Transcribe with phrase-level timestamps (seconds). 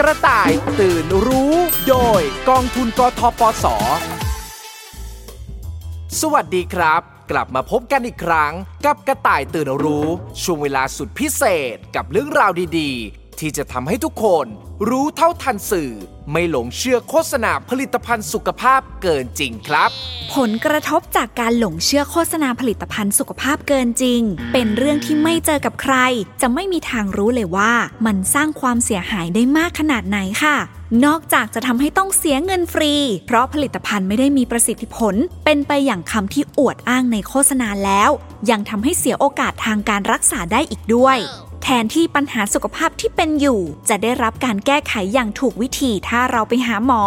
[0.00, 1.54] กระต่ายตื่นรู้
[1.88, 3.64] โดยกองทุนกทปส
[6.20, 8.52] สวัสดีครับ กลับมาพบกันอีกครั้ง
[8.84, 10.06] กับกระต่ายตื่นรู้
[10.42, 11.42] ช่วงเวลาสุดพิเศ
[11.74, 12.90] ษกับเรื่องราวดี
[13.40, 14.46] ที่จะทำให้ทุกคน
[14.88, 15.92] รู้เท่าทันสื่อ
[16.30, 19.90] ไม่หลงเชื่อโฆษณาผลิตภัณฑ์สุขภาพเกินจริงครับ
[20.34, 24.20] ผลกระทบจากการหลงเชื่อโฆษณาผลิตภัณฑ์สุขภาพเกินจริง
[24.52, 25.96] เป็นเรื่องที่ไม่เจอกับใคร
[26.40, 27.72] จะไม่มีทางรู้เลยว่า
[28.06, 30.56] มันสร้างความเสียหายได้มากขนาดไหนค่ะ
[31.04, 32.94] นอกจากจะทำให้ต้องเสียเงินฟรี
[33.26, 38.10] เพราะผลิตภัณฑ์ไม่ได้มีประสิทธิผล เป็นไปอย่างคำที่อวดอ้างในโฆษณาแล้ว
[38.50, 41.18] ยังทำให้เสียโอกาสทางการรักษาได้อีกด้วย
[41.62, 47.02] แทนที่ปัญหาสุขภาพที่เป็นอยู่ จะได้รับการแก้ไขอย่างถูกวิธีถ้าเราไปหาหมอ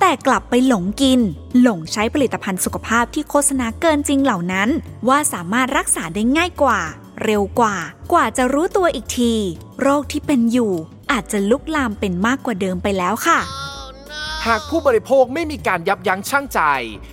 [0.00, 1.20] แต่กลับไปหลงกิน
[1.62, 4.68] หลงใช้ผลิตภัณฑ์สุขภาพที่โฆษณาเกินจริงเหล่านั้น
[5.08, 6.80] ว่าสามารถรักษาได้ง่ายกว่า
[7.24, 7.76] เร็วกว่า
[8.12, 9.32] กว่าจะรู้ตัวอีกที
[9.80, 10.72] โรคที่เป็นอยู่
[11.12, 13.40] อาจจะลุกลามเป็นมากกว่าเดิมไปแล้วค่ะ
[14.46, 16.60] หากผู้บริโภคไม่มีการยับยั้งชั่งใจ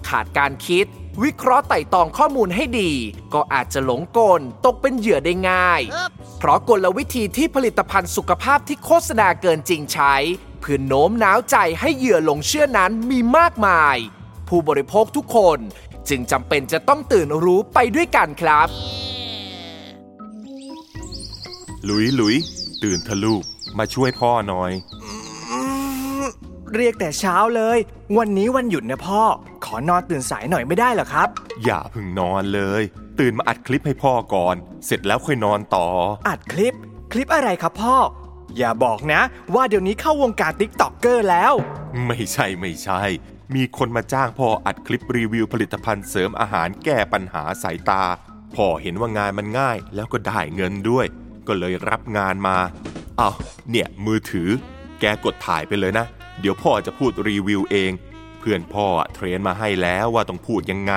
[0.09, 0.85] ขาดการคิด
[1.23, 2.91] วิเคราะห์ไต่ตองข้อมูลให้ดี
[3.33, 5.81] ก็อาจจะหลงกลตกเป็นเหยื่อได้ง่าย
[6.39, 10.13] เพราะกลวิธีที่ผลิตภัณฑ์สุขภาพที่โฆษณาเกินจริงใช้
[10.59, 13.97] เพื่อโน้มน้าวใจให้เหยื่อหลงเชื่อนั้นมีมากมาย
[14.47, 15.59] ผู้บริโภคทุกคน
[16.09, 18.67] จึงจำเป็นจะต้องตื่นรู้ไปด้วยกันครับ
[21.85, 22.35] หลุยหลุย
[22.83, 23.43] ตื่นทะลูก
[23.77, 24.71] มาช่วยพ่อหน่อย
[26.73, 27.77] เรียกแต่เช้าเลย
[28.17, 29.21] วันนี้วันหยุดนะพ่อ
[29.65, 31.27] ขอนอนตื่นสายหน่อยไม่ได้เหรอครับ
[31.63, 32.81] อย่าเพึ่งนอนเลย
[33.19, 34.55] ตื่นมาอัดคลิปให้พ่อก่อน
[34.85, 35.87] เสร็จแล้วค่อยนอนต่อ
[36.29, 36.73] อัดคลิป
[37.11, 37.95] คลิปอะไรครับพ่อ
[38.57, 39.21] อย่าบอกนะ
[39.55, 41.53] ว่าเดี๋ยวนี้เข้าวงการติ๊กต็อกเกอร์แล้ว
[42.07, 43.01] ไม่ใช่ไม่ใช่
[43.55, 48.03] มีคนมาจ้างพ่ออัดคลิปรีวิวผลิตภัณฑ์เสริมอาหารแก้ปัญหาสายตา
[48.55, 51.05] พ่อเห็นว่างานมันง่ายแล้วก็ได้เงินด้วย
[51.47, 52.57] ก็เลยรับงานมา
[53.17, 53.35] เอ้า
[53.69, 54.49] เนี่ยมือถือ
[54.99, 56.05] แกกดถ่ายไปเลยนะ
[56.39, 57.91] เดี๋ยวพ่อจะพูดรีวิวเอง
[58.39, 60.93] เพื่อนพ่อเทรนมาให้แล้วว่าต้องพูดยังไง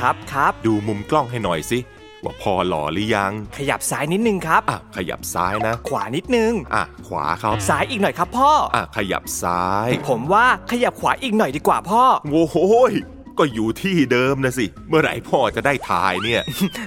[0.00, 1.78] ครับครับดูมุมกล้องให้หน่อยสิ
[2.24, 12.56] ว่าพ่อหล่อหรือยัง ขยับซ้ายนิดนึงครับ อะ ขยับซ้ายนะ ขวานิดนึง อะ ขวาครับ ซ้ายอีกหน่อยครับพ่อ อะ ขยับซ้าย ผมว่าขยับขวาอีกหน่อยดีกว่าพ่อ โอ้โห
[12.90, 12.92] ย
[13.38, 16.42] ก็อยู่ที่เดิมนะสิ เมื่อไหร่พ่อจะได้ถ่ายเนี่ย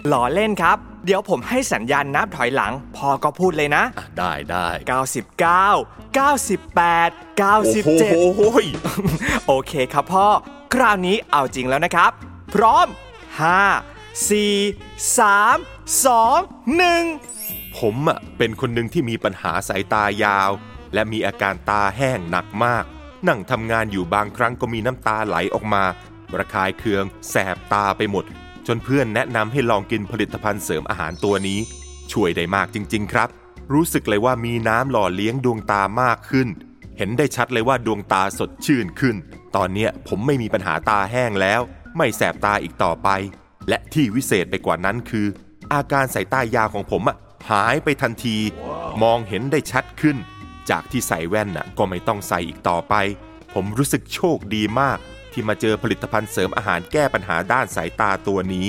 [0.08, 7.38] หล่อเล่นครับ เดี๋ยวผมให้สัญญาณนับถอยหลังพ่อก็พูดเลยนะอะได้ได้ 99 98
[7.86, 8.66] โอ้โห97ย
[9.48, 10.28] โอเคครับพ่อ
[10.74, 12.12] คราวนี้เอาจริงแล้วนะครับ
[12.56, 12.88] พร้อม
[13.62, 20.52] 5 4 3 2 1 ผมอะเป็นคนหนึ่งที่มีปัญหาสายตายาว
[20.94, 22.84] และมีอาการตาแห้งหนักมาก
[23.28, 25.84] นั่งทำงานอยู่บางครั้งก็มีน้ำตาไหลออกมา
[26.40, 28.26] ระคายเคือง แสบตาไปหมด
[28.68, 31.60] จนเพื่อนแนะนำให้ลองกินผลิตภัณฑ์เสริมอาหารตัวนี้
[32.12, 33.30] ช่วยได้มากจริง ๆ ครับ
[33.74, 36.48] รู้สึกเลยว่ามีน้ำหล่อเลี้ยงดวงตามากขึ้น
[36.98, 39.16] เห็นได้ชัดเลยว่าดวงตาสดชื่นขึ้น
[39.56, 41.62] ตอนเนี้ยผมไม่มีปัญหาตาแห้งแล้ว
[41.98, 43.10] ไม่แสบตาอีกต่อไป
[43.70, 45.28] และที่วิเศษไปกว่านั้นคือ
[45.74, 47.18] อาการสายตายาวของผมอะ
[47.52, 48.38] หายไปทันที
[49.04, 50.18] มองเห็นได้ชัดขึ้น
[50.70, 52.96] จากที่ใส่แว่นน่ะก็ไม่ต้องใส่อีกต่อไป
[53.54, 55.00] ผมรู้สึกโชคดีมาก
[55.34, 58.68] ที่มาเจอผลิตภัณฑ์เสริมอาหารแก้ปัญหาด้านสายตาตัวนี้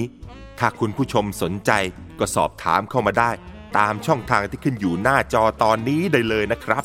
[0.58, 1.70] ถ้าคุณผู้ชมสนใจ
[2.19, 3.30] ก็สอบถามเข้ามาได้
[3.78, 6.82] ตามช่องทางที่ขึ้นอยู่หน้าจอตอนนี้ได้เลยนะครับ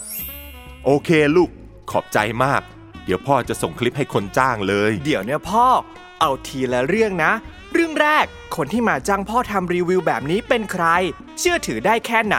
[0.86, 1.50] โอเคลูก
[1.92, 2.62] ขอบใจมาก
[3.06, 5.68] เดี๋ยวพ่อจะส่งคลิปให้คนจ้างเลย เดี๋ยวเนี่ยพ่อ
[6.20, 7.32] เอาทีละเรื่องนะ
[7.74, 8.26] เรื่องแรก
[8.56, 10.86] คนที่มาจ้างพ่อทำรีวิวแบบนี้เป็นใคร
[11.40, 12.38] เชื่อถือได้แค่ไหน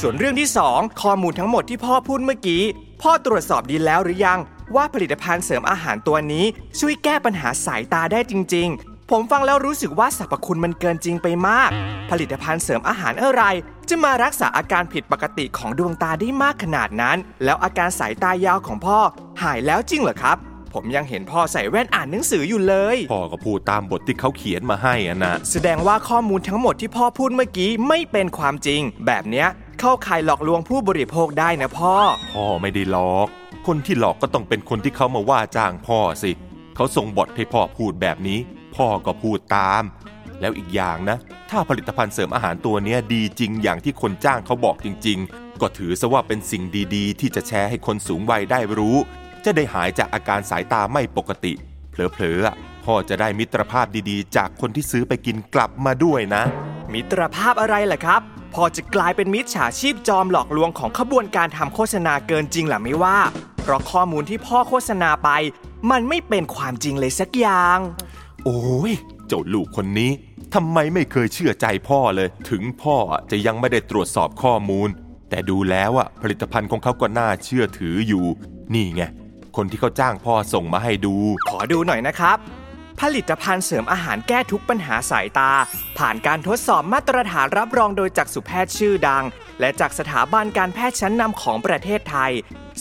[0.00, 2.62] ส่วนเรื่องที่สองข้อมูลทั้งหมดที่พ่อพูดเมื่อกี้
[3.02, 4.38] พ่อตรวจสอบดีแล้วหรือยัง
[4.76, 6.44] ว่าผลิตภัณฑ์เสริมอาหารตัวนี้
[6.78, 11.70] ช่วยแก้ปัญหาสายตาได้จริง ๆ ผมฟังแล้วรู้สึกว่าสรรพคุณมันเกินจริงไปมาก
[12.10, 13.42] ผลิตภัณฑ์เสริมอาหารอะไร
[13.88, 18.98] จะมารักษาอาการผิดปกติของดวงตาได้มากขนาดนั้น แล้วอาการสายตายาวของพ่อ
[19.42, 20.36] หายแล้วจริงเหรอครับ
[20.74, 29.48] ผมยังเห็นพ่อใส่แว่นอ่านหนังสืออยู่เลย พ่อก็พูดตามบทที่เขาเขียนมาให้อะนะ แสดงว่าข้อมูลทั้งหมดที่พ่อพูดเมื่อกี้ไม่เป็นความจริง แบบเนี้ย
[29.80, 31.94] เข้าข่ายหลอกลวงผู้บริโภคได้นะพ่อ
[32.34, 33.28] พ่อไม่ได้หลอก
[33.66, 36.32] คนที่หลอกก็ต้องเป็นคนที่เขามาว่าจ้างพ่อสิ
[36.76, 38.38] เขาส่งบทให้พ่อพูดแบบนี้
[38.76, 39.82] พ่อก็พูดตาม
[40.40, 41.18] แล้วอีกอย่างนะ
[41.50, 46.62] ถ้าผลิตภัณฑ์เสริมอาหารตัวนี้ดีจริงอย่างที่คนจ้างเขาบอกจริง ๆ ก็ถือซะว่าเป็นสิ่ง
[46.94, 48.96] ดีๆ ที่จะแชร์ให้คนสูงวัยได้รู้
[49.44, 51.52] จะได้หายจากอาการสายตาไม่ปกติ
[51.90, 52.50] เผลอๆอ
[52.84, 56.42] พ่อจะได้มิตรภาพดีๆ จากคนที่ซื้อไปกินกลับมาด้วยนะ
[56.92, 58.20] มิตรภาพอะไรล่ะครับ
[58.54, 63.18] พอจะกลายเป็นมิจฉาชีพจอมหลอกลวงของขบวนการทำโฆษณาเกินจริงหรือไม่ว่า
[63.62, 65.30] เพราะข้อมูลที่พ่อโฆษณาไป
[65.90, 67.78] มันไม่เป็นความจริงเลยสักอย่าง
[68.44, 68.92] โอ้ย
[69.26, 70.10] เจ้าลูกคนนี้
[70.54, 72.96] ทำไมไม่เคยเชื่อใจพ่อเลย ถึงพ่อ
[73.30, 74.88] จะยังไม่ได้ตรวจสอบข้อมูล
[75.30, 78.24] แต่ดูแล้วอะผลิตภัณฑ์ของเขาก็น่าเชื่อถืออยู่
[78.74, 79.02] นี่ไง
[79.56, 81.14] คนที่เขาจ้างพ่อส่งมาให้ดู
[81.48, 82.38] ขอดูหน่อยนะครับ
[83.00, 85.52] ผลิตภัณฑ์เสริมอาหารแก้ทุกปัญหาสายตา
[85.98, 89.24] ผ่านการทดสอบมาตรฐานรับรองโดยจักษุแพทย์ชื่อดัง
[89.60, 92.32] และจากสถาบันการแพทย์ชั้นนำของประเทศไทย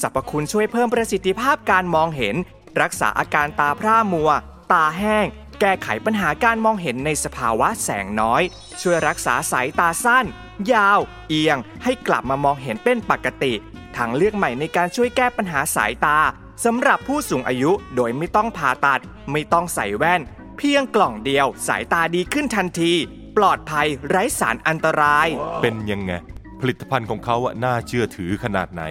[0.02, 2.36] สรรพคุณช่วยเพิ่มประสิทธิภาพการมองเห็น
[2.82, 4.32] รักษาอาการตาพร่ามัว
[4.72, 5.26] ตาแห้ง
[5.62, 8.42] แก้ไขปัญหาการมองเห็นในสภาวะแสงน้อย
[8.82, 10.26] ช่วยรักษาสายตาสั้น
[10.74, 11.00] ยาว
[11.30, 13.54] เอียง ให้กลับมามองเห็นเป็นปกติ
[13.98, 16.20] ทางเลือกใหม่ในการช่วยแก้ปัญหาสายตา
[16.66, 19.02] สำหรับผู้สูงอายุโดยไม่ต้องผ่าตัด
[19.32, 20.22] ไม่ต้องใส่แว่น
[20.58, 22.94] เพียงกล่องเดียว สายตาดีขึ้นทันที
[23.38, 25.28] ปลอดภัยไร้สารอันตราย
[25.62, 26.12] เป็นยังไง
[26.60, 28.84] ผลิตภัณฑ์ของเขาอะน่าเชื่อถือขนาดไหน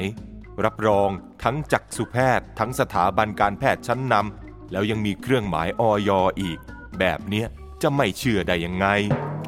[0.65, 1.11] รับรอง
[1.45, 6.11] ทั้งจักษุแพทย์ ทั้งสถาบันการแพทย์ชั้นนำแล้วยังมีเครื่องหมายออย
[6.41, 6.59] อีก
[6.99, 7.47] แบบเนี้ย
[7.83, 8.87] จะไม่เชื่อได้ยังไง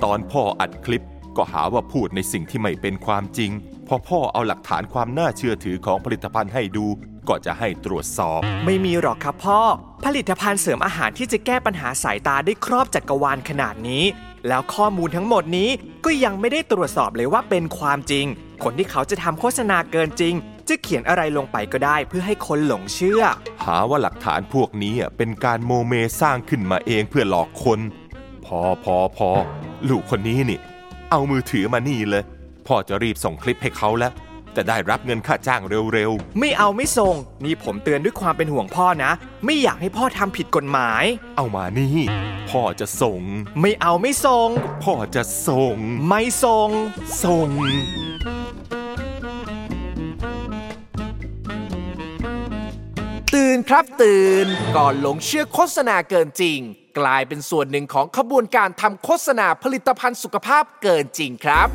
[0.05, 1.05] ตอนพ่ออัดคลิป
[1.39, 3.51] ก็หาว่าพูดในสิ่งที่ไม่เป็นความจริง
[3.89, 6.87] พอพ่อเอาหลักฐานความน่าเชื่อถือของผลิตภัณฑ์ให้ดู
[7.29, 9.61] ก็จะให้ตรวจสอบ ไม่มีหรอกครับพ่อ
[10.05, 14.05] ผลิตภัณฑ์เสริมอาหารที่จะแก้ปัญหาสายตาได้ครอบจักรวาลขนาดนี้
[14.49, 15.71] แล้วข้อมูลทั้งหมดนี้
[16.05, 18.27] ก็ยังไม่ได้ตรวจสอบเลยว่าเป็นความจริง
[18.65, 20.35] คนที่เขาจะทำโฆษณาเกินจริง
[20.69, 23.23] จะเขียนอะไรลงไปก็ได้เพื่อให้คนหลงเชื่อ
[23.65, 27.81] หาว่าหลักฐานพวกนี้อะเป็นการโมเมสร้างขึ้นมาเองเพื่อหลอกคน
[28.47, 29.29] พอพอพอ
[29.89, 30.61] ลูกคนนี้นี่
[31.11, 32.25] เอามือถือมานี่เลย
[32.67, 34.13] พ่อจะรีบส่งคลิปให้เขาแล้ว
[34.55, 37.15] แต่ได้รับเงินค่าจ้างเร็วไม่เอาไม่ส่ง
[37.45, 39.11] นี่ผมเตือนด้วยความเป็นห่วงพ่อนะ
[39.45, 41.99] ไม่อยากให้พ่อทำผิดกฎหมาย ๆ เอามานี่
[42.51, 43.21] พ่อจะส่ง
[43.61, 44.49] ไม่เอาไม่ส่ง
[44.85, 45.77] พ่อจะส่ง
[46.09, 46.71] ไม่ส่ง
[47.25, 47.49] ส่ง
[53.39, 54.47] ตื่นครับตื่น
[54.77, 56.59] ก่อนหลงเชื่อโฆษณาเกินจริง
[56.99, 61.69] กลายเป็นส่วนหนึ่งของขบวนการทำโฆษณาผลิตภัณฑ์สุขภาพเกินจริงครับ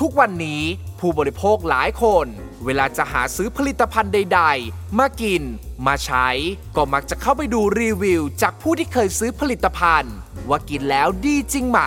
[0.00, 0.62] ทุกวันนี้
[1.00, 2.26] ผู้บริโภคหลายคน
[2.64, 5.42] เวลาจะหาซื้อผลิตภัณฑ์ใด ๆ มากิน
[5.86, 6.28] มาใช้
[6.76, 10.14] ก็มักจะเข้าไปดูรีวิว จากผู้ที่เคยซื้อผลิตภัณฑ์
[10.48, 11.80] ว่ากินแล้วดีจริงไหม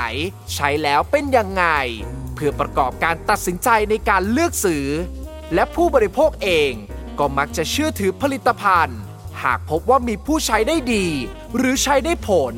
[0.54, 1.66] ใช้แล้วเป็นยังไง
[2.36, 4.88] เพื่อประกอบการตัดสินใจในการเลือกซื้อ
[5.54, 6.74] และผู้บริโภคเอง
[7.20, 9.00] ก็มักจะเชื่อถือผลิตภัณฑ์
[9.44, 11.08] หากพบว่ามีผู้ใช้ได้ดี
[11.58, 12.56] หรือใช้ได้ผล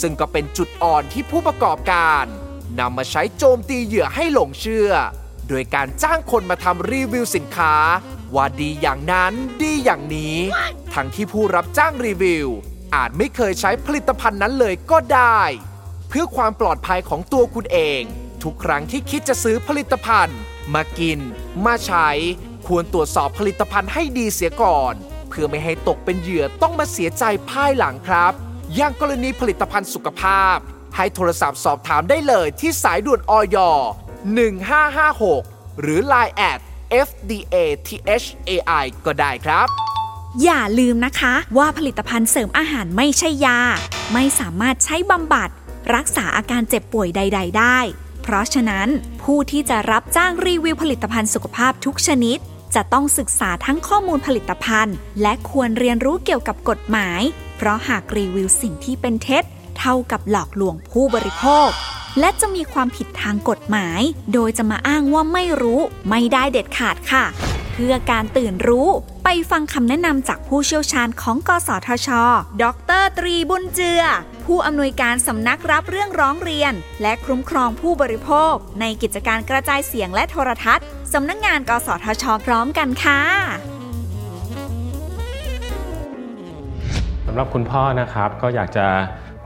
[0.00, 2.24] ซึ่งก็เป็นจุดอ่อนที่ผู้ประกอบการ
[2.80, 4.90] นำมาใช้โจมตีเหยื่อให้หลงเชื่อ
[5.48, 7.74] โดยการจ้างคนมาทำรีวิวสินค้า
[8.34, 9.32] ว่าดีอย่างนั้น
[9.62, 10.36] ดีอย่างนี้
[10.94, 12.48] ทั้งที่ผู้รับจ้างรีวิว
[12.94, 15.40] อาจไม่เคยใช้ผลิตภัณฑ์นั้นเลยก็ได้
[16.08, 18.02] เพื่อความปลอดภัยของตัวคุณเอง
[18.42, 20.38] ทุกครั้งที่คิดจะซื้อผลิตภัณฑ์
[20.74, 21.20] มากิน
[21.64, 22.08] มาใช้
[22.74, 24.94] ควรตรวจสอบผลิตภัณฑ์ให้ดีเสียก่อน
[25.28, 28.32] เพื่อไม่ให้ตกเป็นเหยื่อต้องมาเสียใจภายหลังครับ
[28.74, 30.56] อย่างกรณีผลิตภัณฑ์สุขภาพ
[30.96, 33.56] ให้โทรศัพท์สอบถามได้เลยที่สายด่วนออย
[34.88, 36.58] 1556 หรือ Line แอด
[37.06, 39.66] FDA THAI ก็ได้ครับ
[40.42, 43.60] อย่าลืมนะคะว่าผลิตภัณฑ์เสริมอาหารไม่ใช่ยา
[44.12, 45.50] ไม่สามารถใช้บำบัด
[45.94, 47.78] รักษาอาการเจ็บป่วยใด ๆ ได้
[48.22, 48.88] เพราะฉะนั้น
[49.22, 52.38] ผู้ที่จะรับจ้างรีวิวผลิตภัณฑ์สุขภาพทุกชนิด
[52.74, 57.20] จะต้องศึกษาทั้งข้อมูลผลิตภัณฑ์ และควรเรียนรู้เกี่ยวกับกฎหมาย
[57.56, 59.44] เพราะหากรีวิวสิ่งที่เป็นเท็จ
[59.78, 61.68] เท่ากับหลอกลวงผู้บริโภค
[62.20, 64.00] และจะมีความผิดทางกฎหมาย
[64.32, 67.24] โดยจะมาอ้างว่าไม่รู้ ไม่ได้เด็ดขาดค่ะ
[67.72, 68.88] เพื่อการตื่นรู้
[69.24, 72.08] ไปฟังคำแนะนำจากผู้เชี่ยวชาญของกสทช
[72.62, 72.64] ด
[73.00, 74.02] ร ตรีบุญเจือ
[74.44, 83.22] ผู้อำนวยการสำนักรับเรื่องร้องเรียน และคุ้มครองผู้บริโภค ในกิจการกระจายเสียงและโทรทัศน์ สำนักงงาน กสทช พร้อมกันค่ะ
[87.26, 88.86] สำหรับคุณพ่อนะครับก็อยากจะ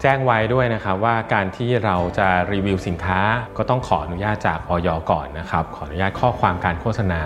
[0.03, 3.21] แจ้งไว้ด้วยนะครับว่าการที่เราจะรีวิวสินค้า
[3.57, 7.23] ก็ต้องขออนุญาตจากออยก่อนนะครับ ขออนุญาตข้อความการโฆษณา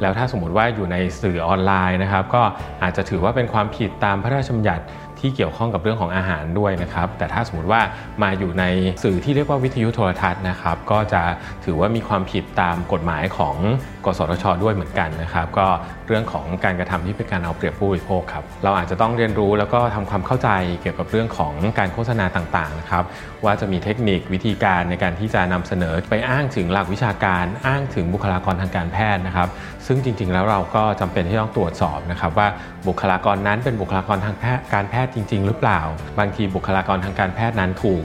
[0.00, 2.42] แล้วถ้าสมมติว่าอยู่ในสื่อออนไลน์นะครับ ก็
[2.82, 4.84] อาจจะถือว่าเป็นความผิดตามพระราชบัญญัติ
[5.22, 7.80] ที่เกี่ยวข้องกับเรื่องของอาหารด้วยนะครับ แต่ถ้าสมมติว่า
[8.22, 8.64] มาอยู่ใน
[9.02, 11.22] สื่อที่เรียกว่าวิทยุโทรทัศน์นะครับ ก็จะ
[11.64, 13.56] ถือว่ามีความผิดตามกฎหมายของ
[14.04, 15.66] กสทช ด้วยเหมือนกันนะครับ ก็
[16.08, 20.48] เรื่องของการกระทำที่เป็นการเอาเปรียบผู้บริโภคครับเราอาจจะต้องเรียนรู้แล้วก็ทำความเข้าใจ
[20.82, 23.04] เกี่ยวกับเรื่องของการโฆษณาต่างๆนะครับ
[23.44, 29.48] ว่าจะมีเทคนิควิธีการในการที่จะนำเสนอไปอ้างถึงหลักวิชาการ อ้างถึงบุคลากรทางการแพทย์นะครับ
[29.86, 32.48] ซึ่งจริงๆ แล้วเราก็จำเป็นที่ต้องตรวจสอบนะครับว่า
[32.88, 35.80] บุคลากรนั้นเป็นบุคลากรทางแพทย์การแพทย์จริง ๆ หรือเปล่า
[36.18, 38.02] บางทีบุคลากรทางการแพทย์นั้นถูก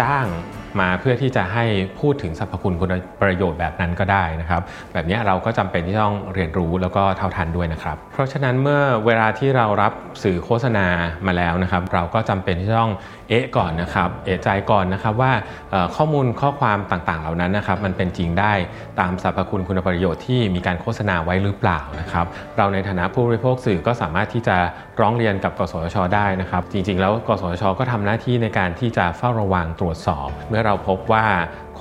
[0.00, 0.26] จ้าง
[0.80, 1.64] มาเพื่อที่จะให้
[2.00, 4.62] พูดถึงสรรพคุณคุณประโยชน์แบบนั้นก็ได้นะครับ
[4.92, 10.86] แบบนี้เราก็จำเป็นที่ต้องเรียนรู้แล้วก็เท่าทันด้วยนะครับ เพราะฉะนั้นเมื่อเวลาที่เรารับสื่อโฆษณา
[11.26, 12.92] มาแล้วนะครับ เราก็จำเป็นที่ต้อง
[13.28, 15.32] เอะก่อนนะครับ เอะใจก่อนนะครับว่า
[15.96, 18.52] ข้อมูลข้อความต่างๆ เหล่านั้นนะครับ มันเป็นจริงได้
[19.00, 22.26] ตามสรรพคุณคุณประโยชน์ที่มีการโฆษณาไว้หรือเปล่านะครับ
[22.56, 24.56] เราในฐานะผู้บริโภคสื่อก็สามารถที่จะ
[25.00, 31.26] ร้องเรียนกับกสชได้นะครับ จริงๆ แล้วกสชก็ทำหน้าที่ในการที่จะเฝ้าระวังตรวจสอบเมื่อเราพบว่า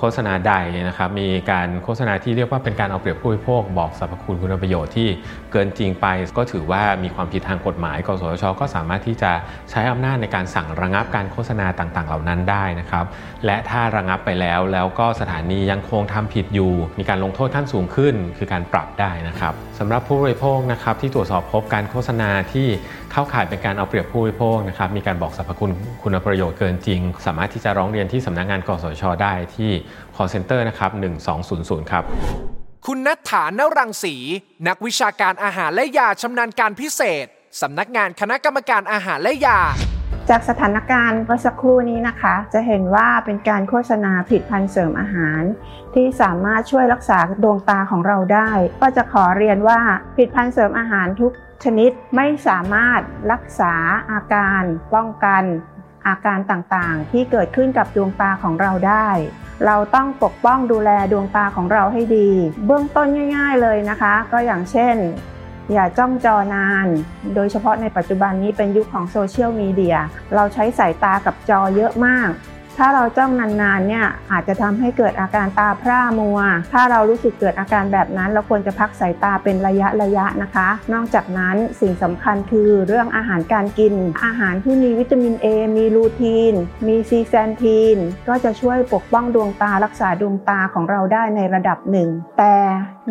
[0.04, 0.54] โฆษณาใด
[0.88, 5.10] นะครับมีการโฆษณาที่เรียกว่าเป็นการเอาเปรียบผู้บริโภคบอกสรรพคุณคุณประโยชน์ที่
[5.52, 9.32] เกินจริงไป ก็ถือว่ามีความผิดทางกฎหมาย กสทช ก็สามารถที่จะ
[9.72, 13.06] ใช้อำนาจในการสั่งระงับการโฆษณาต่างๆ เหล่านั้นได้นะครับ
[13.46, 22.68] และถ้าระงับไปแล้วแล้วก็สถานียังคงทำผิดอยู่ มีการลงโทษขั้นสูงขึ้น คือการปรับได้นะครับสำหรับผู้บริโภคนะครับที่ตรวจสอบพบการโฆษณาที่
[23.12, 25.72] เข้าข่ายเป็นการเอาเปรียบผู้บริโภคนะครับมีการบอกสรรพคุณ
[26.04, 29.72] คุณประโยชน์เกินจริง สามารถที่จะร้องเรียนที่สำนักงานกสชได้ที่
[30.16, 30.92] call center นะครับ
[31.42, 32.04] 1200 ครับ
[32.88, 34.16] คุณนัทฐานรังสี
[34.68, 37.26] นักวิชาการอาหารและยาชำนาญการพิเศษ
[37.62, 39.60] สำนักงานคณะกรรมการอาหารและยา
[40.30, 45.42] จากสถานการณ์เมื่อสักครู่นี้นะคะ จะเห็นว่าเป็นการโฆษณาผลิตภัณฑ์เสริมอาหาร
[45.94, 49.80] ที่สามารถช่วยรักษาดวงตาของเราได้ ก็จะขอเรียนว่า
[50.16, 51.32] ผลิตภัณฑ์เสริมอาหารทุก
[51.64, 53.74] ชนิดไม่สามารถรักษา
[54.12, 55.44] อาการ ป้องกัน
[56.08, 59.10] อาการต่างๆ ที่เกิดขึ้นกับดวงตาของเราได้
[59.66, 62.30] เราต้องปกป้องดูแลดวงตาของเราให้ดี
[62.66, 64.96] เบื้องต้นง่าย ๆเลยนะคะ ก็อย่างเช่น
[65.74, 66.88] อย่าจ้องจอนาน
[67.36, 69.98] โดยเฉพาะในปัจจุบันนี้เป็นยุคของโซเชียลมีเดีย
[70.36, 72.30] เราใช้สายตากับจอเยอะมาก
[72.78, 76.40] ถ้าเราจ้องนานๆเนี่ยอาจจะทำให้เกิดอาการตาพร่ามัว
[76.74, 83.94] ถ้าเรารู้สึกเกิดอาการแบบนั้น เราควรจะพักสายตาเป็นระยะระยะนะคะ นอกจากนั้นสิ่งสำคัญคือเรื่องอาหารการกิน
[84.26, 85.46] อาหารที่มีวิตามิน A
[85.78, 86.54] มีลูทีน
[86.88, 87.98] มีซีแซนทีน
[88.28, 92.10] ก็จะช่วยปกป้องดวงตารักษาดวงตาของเราได้ในระดับหนึ่ง
[92.40, 92.56] แต่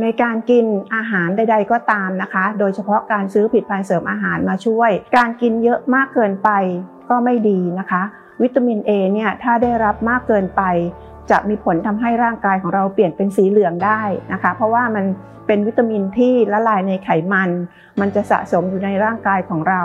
[0.01, 0.65] ในการกิน
[0.95, 6.51] อาหารใด ๆ ก็ตามนะคะ โดยเฉพาะการซื้อผลิตภัณฑ์เสริมอาหารมาช่วย การกินเยอะมากเกินไป
[7.11, 8.03] ก็ไม่ดีนะคะ
[8.43, 10.63] วิตามิน A เนี่ยถ้าได้รับมากเกินไป
[11.31, 15.05] จะมีผลทำให้ร่างกายของเราเปลี่ยนเป็นสีเหลืองได้นะคะ เพราะว่ามัน
[15.47, 17.51] เป็นวิตามินที่ละลายในไขมัน
[18.01, 19.83] มันจะสะสมอยู่ในร่างกายของเรา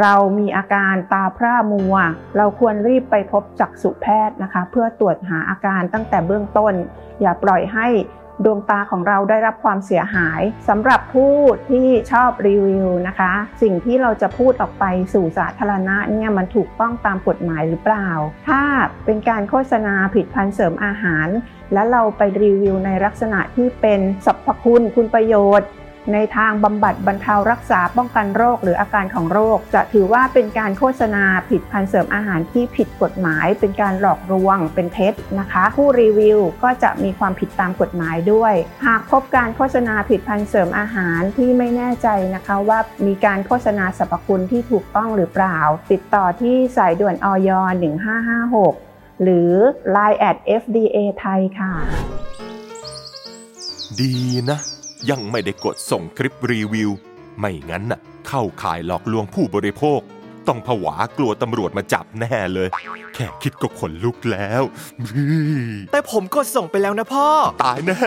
[0.00, 1.94] เรามีอาการตาพร่ามัว
[2.36, 6.74] เราควรรีบไปพบจักษุแพทย์นะคะ เพื่อตรวจหาอาการตั้งแต่เบื้องต้น
[7.20, 7.88] อย่าปล่อยให้
[8.44, 11.36] ดวงตาของเราได้รับความเสียหายสำหรับผู้
[11.70, 18.08] ที่ชอบรีวิวนะคะ สิ่งที่เราจะพูดออกไปสู่สาธารณะเนี่ยมันถูกต้องตามกฎหมายหรือเปล่า
[18.48, 18.62] ถ้า
[19.04, 21.28] เป็นการโฆษณาผลิตภัณฑ์เสริมอาหาร
[21.72, 25.68] และเราไปรีวิวในลักษณะที่เป็นสรรพคุณคุณประโยชน์
[26.12, 38.54] ในทางบำบัดบรรเทารักษาป้องกันโรคหรืออาการของโรค จะถือว่าเป็นการโฆษณาผิดพันเสริมอาหารที่ผิดกฎหมาย เป็นการหลอกลวง เป็นเท็จนะคะ ผู้รีวิวก็จะมีความผิดตามกฎหมายด้วย
[38.86, 45.58] หากพบการโฆษณาผิดพันเสริมอาหารที่ไม่แน่ใจนะคะว่ามีการโฆษณาสรรพคุณที่ถูกต้องหรือเปล่า
[45.92, 47.50] ติดต่อที่สายด่วนออย
[48.36, 49.52] 1556 หรือ
[49.94, 51.72] Line at FDA ไทยค่ะ
[54.00, 54.12] ดี
[54.50, 54.58] นะ
[55.10, 56.90] ยังไม่ได้กดส่งคลิปรีวิว
[57.38, 60.00] ไม่งั้นน่ะเข้าข่ายหลอกลวงผู้บริโภค
[60.48, 62.68] ต้องผวากลัวตำรวจมาจับแน่เลย
[63.14, 64.62] แค่คิดก็ขนลุกแล้ว
[65.92, 67.28] แต่ผมกดส่งไปแล้วนะพ่อ
[67.64, 68.00] ตายแน่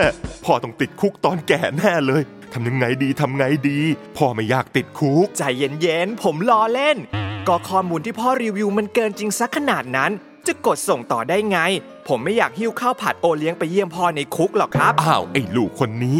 [0.46, 2.22] พ่อต้องติดคุกตอนแก่แน่เลย
[2.54, 3.80] ทำยังไงดีทำไงดี
[4.18, 6.98] พ่อไม่อยากติดคุก ใจเย็นๆ ผมล้อเล่น
[7.48, 10.12] ก็ข้อมูลที่พ่อรีวิวมันเกินจริงสักขนาดนั้น
[10.48, 11.60] จะกดส่งต่อได้ไง
[12.08, 16.18] ผมไม่อยากหิ้วข้าวผัดโอเลี้ยงไปเยี่ยมพ่อในคุกหรอกครับ อ้าว ไอ้ลูกคนนี้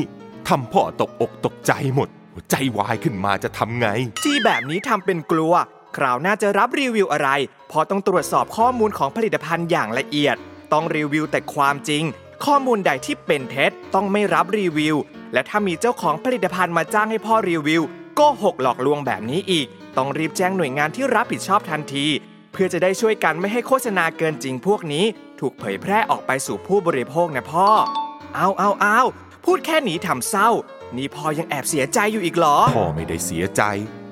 [0.48, 2.10] ทำพ่อตกอกตกใจหมด
[2.52, 3.88] ใจวายขึ้นมาจะทำไง
[4.24, 5.54] ที่แบบนี้ทำเป็นกลัว
[5.98, 7.30] คราวหน้าจะรับรีวิวอะไร
[7.72, 10.36] พอต้องตรวจสอบข้อมูลของผลิตภัณฑ์อย่างละเอียด
[10.74, 12.04] ต้องรีวิวแต่ความจริง
[12.46, 14.96] ข้อมูลใดที่เป็นเท็จต้องไม่รับรีวิว
[15.34, 17.82] และถ้ามีเจ้าของผลิตภัณฑ์มาจ้างให้พ่อรีวิว
[18.20, 22.06] ก็หกหลอกลวงแบบนี้อีก ต้องรีบแจ้งหน่วยงานที่รับผิดชอบทันที
[22.52, 25.06] เพื่อจะได้ช่วยกันไม่ให้โฆษณาเกินจริงพวกนี้
[25.40, 27.70] ถูกเผยแพร่ออกไปสู่ผู้บริโภคนะพ่อ
[28.36, 29.00] เอาเอาเอา
[29.52, 30.50] พูดแค่นี้ทำเศร้า
[30.98, 33.62] นี่พ่อยังแอบเสียใจอยู่อีกเหรอ พ่อไม่ได้เสียใจ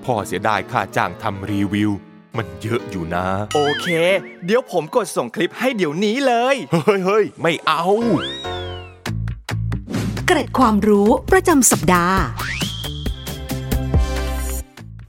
[0.06, 1.92] พ่อเสียดายค่าจ้างทำรีวิว
[2.38, 3.26] มันเยอะอยู่นะ
[3.56, 3.88] โอเค
[4.46, 7.84] เดี๋ยวผมกดส่งคลิปให้เดี๋ยวนี้เลย เฮ้ยเฮ้ยไม่เอา
[10.28, 12.18] เกร็ดความรู้ประจำสัปดาห์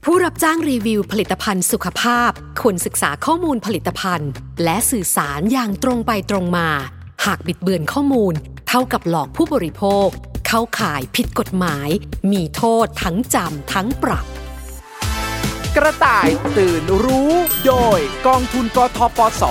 [0.03, 2.31] ผู้รับจ้างรีวิวผลิตภัณฑ์สุขภาพ
[2.61, 4.31] ควรศึกษาข้อมูลผลิตภัณฑ์
[4.63, 6.69] และสื่อสารอย่างตรงไปตรงมา
[7.27, 8.33] หากบิดเบือนข้อมูล
[8.67, 10.07] เท่ากับหลอกผู้บริโภค
[10.47, 11.89] เข้าข่ายผิดกฎหมาย
[12.31, 14.25] มีโทษทั้งจำทั้งปรับ
[15.75, 17.31] กระต่ายตื่นรู้
[17.65, 19.43] โดยกองทุนกทปส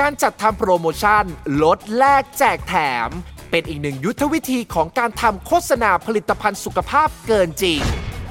[0.00, 1.24] การจัดทำโปรโมชั่น
[1.62, 2.74] ลดแลกแจกแถ
[3.06, 3.08] ม
[3.50, 7.80] เป็นอีกหนึ่งยุทธวิธีของการทำโฆษณาผลิตภัณฑ์สุขภาพเกินจริง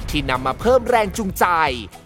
[0.08, 1.46] ที่นำมาเพิ่มแรงจูงใจ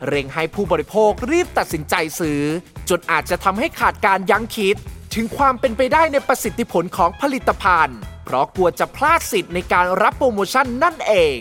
[0.07, 2.42] เร่งให้ผู้บริโภครีบตัดสินใจซื้อ
[2.88, 4.78] จนอาจจะทำให้ขาดการยั้งคิด
[5.14, 11.37] ถึงความเป็นไปได้ในประสิทธิผลของผลิตภัณฑ์ เพราะกลัวจะพลาดสิทธิ์ในการรับโปรโมชั่นนั่นเอง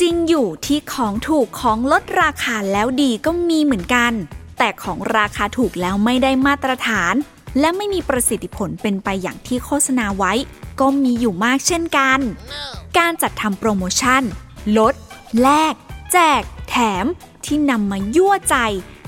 [0.00, 4.12] จริงอยู่ที่ของถูกของลดราคาแล้วดีก็มีเหมือนกัน
[4.58, 7.14] แต่ของราคาถูกแล้วไม่ได้มาตรฐาน
[7.60, 10.32] และไม่มีประสิทธิผลเป็นไปอย่างที่โฆษณาไว้
[10.80, 12.18] ก็มีอยู่มากเช่นกัน
[12.98, 14.22] การจัดทำโปรโมชั่น
[14.78, 14.94] ลด
[15.42, 15.74] แลก
[16.12, 17.04] แจก แถม
[17.44, 18.56] ที่นำมายั่วใจ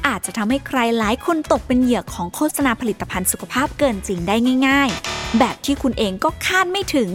[0.07, 4.37] อาจจะทำให้ใครหลายคนตกเป็นเหยื่อของโฆษณาผลิตภัณฑ์สุขภาพเกินจริงได้
[4.69, 7.11] ง่าย ๆ แบบที่คุณเองก็คาดไม่ถึง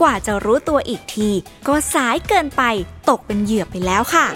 [0.00, 1.28] กว่าจะรู้ตัวอีกที
[1.68, 2.62] ก็สายเกินไป
[3.08, 4.26] ตกเป็นเหยื่อไปแล้วค่ะ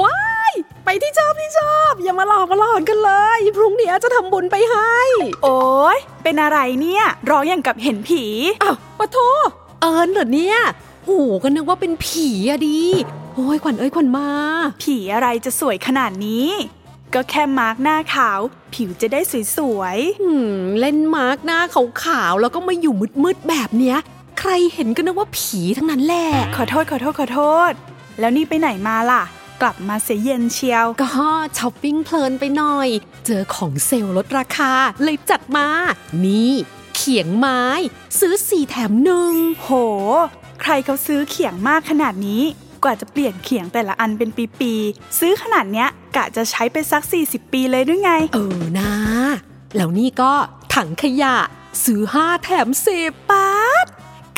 [0.00, 0.52] ว้าย
[0.84, 4.96] ไปที่ชอบที่ชอบ อย่ามาหลอกมาหลอนกันเลย พรุ่งนี้จะทำบุญไปให้
[5.42, 5.60] โอ๊
[5.96, 8.24] ยเป็นอะไรเนี่ย ร้องอย่างกับเห็นผี
[8.62, 9.18] อ้าวปะโท
[9.80, 10.58] เอิญเหรอเนี่ย
[11.08, 12.80] โอ้ก็นึกว่าเป็นผีอะดี
[13.34, 14.28] โอ้ยขวัญเอ้ยขวัญมา
[14.82, 16.48] ผีอะไรจะสวยขนาดนี้
[17.14, 18.40] ก็แค่มาร์กหน้าขาว
[18.74, 19.20] ผิวจะได้
[19.56, 23.98] สวยอืมเล่นมาร์กหน้าขาวๆแล้วก็มาอยู่มืดๆแบบเนี้ย
[24.38, 27.72] ใครเห็นก็นึกว่าผีทั้งนั้นแหละๆขอโทษขอโทษขอโทษ
[28.18, 29.22] แล้วนี่ไปไหนมาล่ะ
[29.62, 31.08] กลับมาเสียเย็นเชียว ก็
[31.58, 32.88] ช้อปปิ้งเพลินไปหน่อย
[33.26, 34.72] เจอของเซลล์ลดราคา
[35.02, 35.66] เลยจัดมา
[36.24, 36.52] นี่
[36.96, 37.62] เขียงไม้
[38.18, 39.68] ซื้อสี่แถมหนึ่ง โห
[40.47, 42.42] ใค รเขาซื้อเขียงมากขนาดนี้
[42.84, 48.92] กว่าจะเปลี่ยนเขียงแต่ละอันเป็นปีๆ ซื้อขนาดเนี้ยกะจะใช้ไปสัก 40 ปีเลยหรือไง เออนะ
[49.76, 50.32] แล้วนี่ก็
[50.74, 51.36] ถังขยะ
[51.84, 53.50] ซื้อห้าแถมสิบป๊า
[53.84, 53.86] ด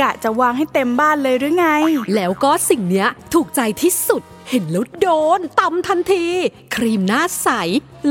[0.00, 1.68] กะจะวางให้เต็มบ้านเลยหรือไง
[2.16, 4.22] แล้วก็สิ่งเนี้ยถูกใจที่สุด
[4.52, 6.26] เห็นแล้วโดนตำทันที
[6.74, 7.48] ครีมหน้าใส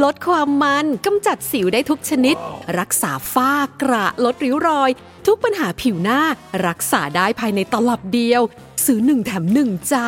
[0.03, 2.36] ลดความมันกำจัดสิวได้ทุกชนิด
[2.79, 4.89] รักษาฝ้ากระลดริ้วรอย
[5.27, 6.22] ทุกปัญหาผิวหน้า
[6.67, 8.41] รักษาได้ภายในตลับเดียว
[8.86, 10.07] ซื้อหนึ่งแถมหนึ่งจ้า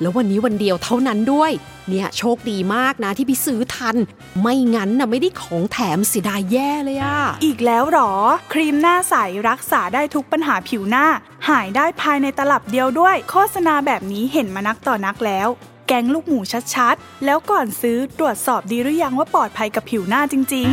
[0.00, 1.52] แล้ววันนี้วันเดียวเท่านั้นด้วย
[1.88, 3.96] เนี่ยโชคดีมากนะที่พี่ซื้อทัน
[4.40, 8.12] ไม่งั้นน่ะไม่ได้ของแถมเสียดายแย่เลยอะอีกแล้วเหรอ
[8.52, 9.14] ครีมหน้าใส
[9.48, 11.06] รักษาได้ทุกปัญหาผิวหน้า
[11.48, 15.48] หายได้ภายในตลับเดียวด้วย โฆษณาแบบนี้เห็นมานักต่อนักแล้ว
[15.88, 16.40] แกงลูกหมู
[16.74, 20.70] ชัดๆ แล้วก่อนซื้อตรวจสอบดีหรือยังว่าปลอดภัยกับผิวหน้าจริง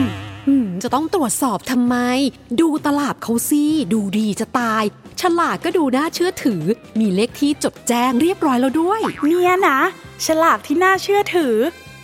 [0.49, 1.95] อืมจะต้องตรวจสอบทำไม
[2.61, 4.83] ดูตลาดเขาสิดูดีจะตาย
[5.21, 6.63] ฉลากก็ดูน่าเชื่อถือ
[6.99, 8.99] มีเลขที่จดแจ้งเรียบร้อยแล้วด้วย
[9.29, 9.79] เนี่ยนะ
[10.25, 11.55] ฉลากที่น่าเชื่อถือ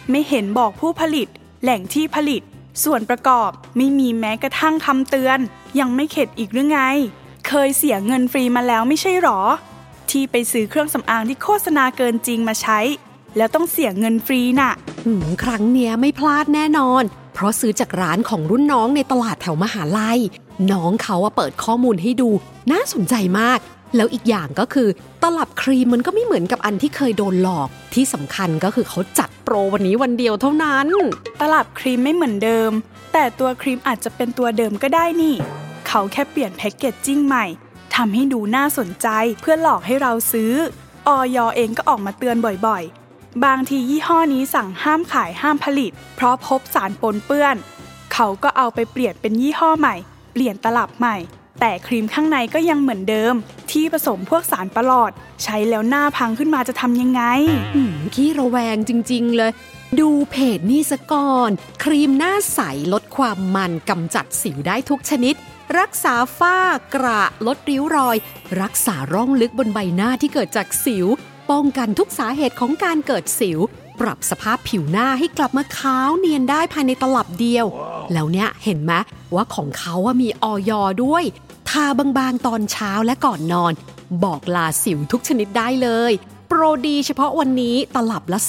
[0.10, 1.28] ไม่เห็นบอกผู้ผลิต
[1.64, 2.42] แหล่งที่ผลิต
[2.84, 5.40] ส่วนประกอบไม่มีแม้กระทั่งคำเตือน
[5.80, 6.80] ยังไม่เข็ดอีกหรือไง
[7.48, 9.40] เคยเสียเงินฟรีมาแล้วไม่ใช่หรอ
[10.10, 12.80] ที่ไปซื้อเครื่องสำอางที่โฆษณาเกินจริงมาใช้
[13.38, 14.72] แล้วต้องเสียเงินฟรีน่ะ
[15.06, 20.20] หืมครั้งเนี้ยไม่พลาดแน่นอน เพราะซื้อจากร้านของรุ่นน้องในตลาดแถวมหาลัย
[20.72, 22.30] น้องเขาอะเปิดข้อมูลให้ดู
[22.72, 23.60] น่าสนใจมาก
[23.96, 24.88] แล้วอีกอย่างก็คือ
[25.24, 30.88] ตลับครีมมันก็ไม่เหมือนกับอันที่เคยโดนหลอก ที่สำคัญก็คือเขาจัดโปรวันนี้วันเดียวเท่านั้น
[31.40, 32.72] ตลับครีมไม่เหมือนเดิม
[33.14, 35.36] แต่ตัวครีมอาจจะเป็นตัวเดิมก็ได้นี่
[35.88, 37.46] เขาแค่เปลี่ยนแพ็กเกจจิ้งใหม่
[37.96, 39.08] ทำให้ดูน่าสนใจ
[39.42, 40.54] เพื่อหลอกให้เราซื้อ
[41.08, 42.36] ออยเองก็ออกมาเตือน
[42.68, 42.99] บ่อยๆ
[43.46, 47.56] บางทียี่ห้อนี้สั่งห้ามขายห้ามผลิต เพราะพบสารปนเปื้อน
[48.14, 49.96] เขาก็เอาไปเปลี่ยนเป็นยี่ห้อใหม่
[50.34, 51.18] เปลี่ยนตลับใหม่
[51.60, 53.34] แต่ครีมข้างในก็ยังเหมือนเดิม
[53.72, 55.12] ที่ผสมพวกสารประหลอด
[55.44, 57.22] ใช้แล้วหน้าพังขึ้นมาจะทำยังไง
[58.16, 59.52] ขี้ระแวงจริง ๆ เลย
[60.00, 61.52] ดูเพจนี่สะก่อน
[61.84, 62.60] ครีมหน้าใส
[62.94, 65.36] ลดความมันกำจัดสิวได้ทุกชนิด
[65.80, 66.60] รักษาฝ้า
[66.96, 68.18] กระลดริ้วรอย
[68.62, 71.08] รักษาร่องลึกบนใบหน้าที่เกิดจากสิว
[71.52, 73.60] ป้องกันทุกสาเหตุของการเกิดสิว
[74.00, 77.66] ปรับสภาพผิวหน้าให้กลับมาขาวเนียนได้ภายในตลับเดียว
[78.14, 78.92] แล้วเนี่ยเห็นไหม
[79.36, 80.72] ว่าของเขาอะมีออย
[81.04, 81.24] ด้วย
[81.70, 81.86] ทา
[82.18, 83.74] บางๆตอนเช้าและก่อนนอน
[84.24, 86.12] บอกลาสิวทุกชนิดได้เลย
[86.48, 88.40] โปรดีเฉพาะวันนี้ตลับละ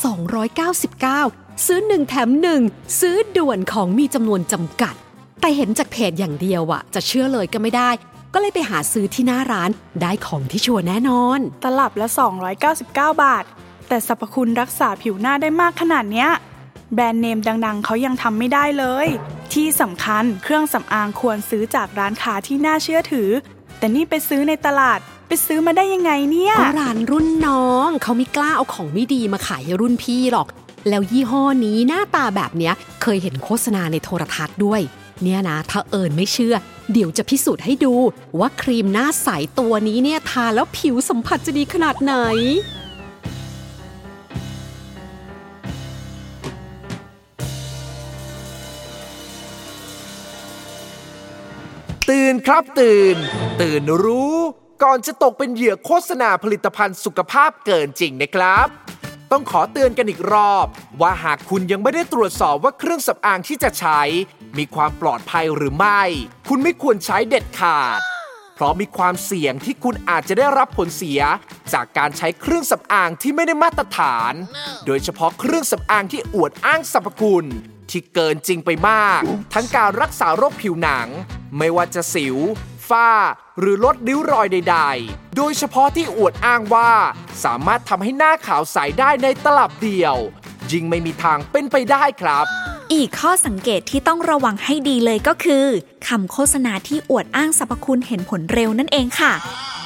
[0.78, 2.30] 299 ซื้อ 1 แถม
[2.64, 4.94] 1 ซื้อด่วนของมีจำนวนจำกัด
[5.40, 7.90] แต่เห็นจากเพจอย่างเดียวอะจะเชื่อเลยก็ไม่ได้
[8.34, 12.08] ก็เลยไปหาซื้อที่หน้าร้านได้ของที่ชัวร์แน่นอน ตลับละ
[12.64, 12.86] 299
[13.22, 13.44] บาท
[13.88, 16.30] แต่สรรพคุณรักษาผิวหน้าได้มากขนาดเนี้ย
[16.94, 19.06] แบรนด์เนมดังๆ เขายังทำไม่ได้เลย
[19.52, 23.30] ที่สำคัญเครื่องสำอางควรซื้อจากร้านค้าที่น่าเชื่อถือ
[23.78, 30.48] แต่นี่ไปซื้อในตลาดไปซื้อมาได้ยังไงเนี่ยก็ร้านรุ่นน้อง เขาไม่กล้าเอาของไม่ดีมาขายให้รุ่นพี่หรอก
[30.88, 34.80] แล้วยี่ห้อนี้หน้าตาแบบเนี้ยเคยเห็นโฆษณาในโทรทัศน์ด้วย
[35.22, 36.56] เนี่ยนะถ้าเอิญไม่เชื่อ
[36.92, 37.94] เดี๋ยวจะพิสูจน์ให้ดู
[38.38, 42.14] ว่าครีมหน้าใสตัวนี้เนี่ยทาแล้วผิวสัมผัสจะดีขนาดไหน
[52.10, 53.16] ตื่นครับตื่น
[53.60, 54.36] ตื่นรู้
[54.82, 58.68] ก่อนจะตกเป็นเหยื่อโฆษณาผลิตภัณฑ์สุขภาพเกินจริงนะครับ
[59.32, 60.66] ต้องขอเตือนกันอีกรอบ
[61.00, 64.00] ว่าหากคุณยังไม่ได้ตรวจสอบว่าเครื่องสำอางที่จะใช้
[64.58, 66.02] มีความปลอดภัยหรือไม่
[66.48, 67.98] คุณไม่ควรใช้เด็ดขาด
[68.54, 71.20] เพราะมีความเสี่ยงที่คุณอาจจะได้รับผลเสีย
[71.72, 74.32] จากการใช้เครื่องสำอางที่ไม่ได้มาตรฐาน
[74.86, 77.46] โดยเฉพาะเครื่องสำอางที่อวดอ้างสรรพคุณ
[77.90, 79.20] ที่เกินจริงไปมาก
[79.54, 81.08] ทั้งการรักษาโรคผิวหนัง
[81.58, 82.36] ไม่ว่าจะสิว
[82.90, 83.10] ฝ้า
[83.60, 86.90] หรือลดริ้วรอยใด ๆ โดยเฉพาะที่อวดอ้างว่า
[87.44, 90.16] สามารถทำให้หน้าขาวใสได้ในตลับเดียว
[90.72, 92.46] ยิ่งไม่มีทางเป็นไปได้ครับ
[92.92, 95.66] อีกข้อสังเกตที่ต้องระวังให้ดีเลยก็คือ
[96.08, 99.32] คำโฆษณาที่อวดอ้างสรรพคุณเห็นผลเร็วนั่นเองค่ะ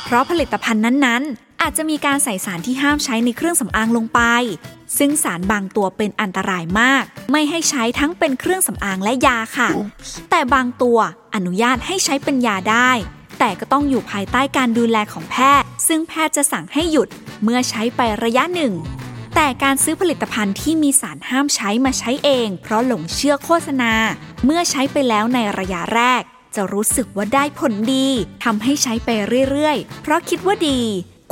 [0.05, 4.21] เพราะผลิตภัณฑ์นั้นๆ อาจจะมีการใส่สารที่ห้ามใช้ในเครื่องสำอางลงไป
[4.99, 9.69] ซึ่งสารบางตัวเป็นอันตรายมาก ไม่ให้ใช้ทั้งเป็นเครื่องสำอางและยาค่ะ
[10.31, 10.99] แต่บางตัว
[11.35, 12.91] อนุญาตให้ใช้เป็นยาได้
[13.39, 17.09] แต่ก็ต้องอยู่ภายใต้การดูแลของแพทย์ ซึ่งแพทย์จะสั่งให้หยุด
[17.43, 18.75] เมื่อใช้ไประยะหนึ่ง
[19.35, 23.93] แต่การซื้อผลิตภัณฑ์ที่มีสารห้ามใช้มาใช้เอง เพราะหลงเชื่อโฆษณา
[24.45, 26.23] เมื่อใช้ไปแล้วในระยะแรก
[26.55, 28.09] จะรู้สึกว่าได้ผลดี
[28.45, 29.09] ทำให้ใช้ไป
[29.51, 30.81] เรื่อยๆ เพราะคิดว่าดี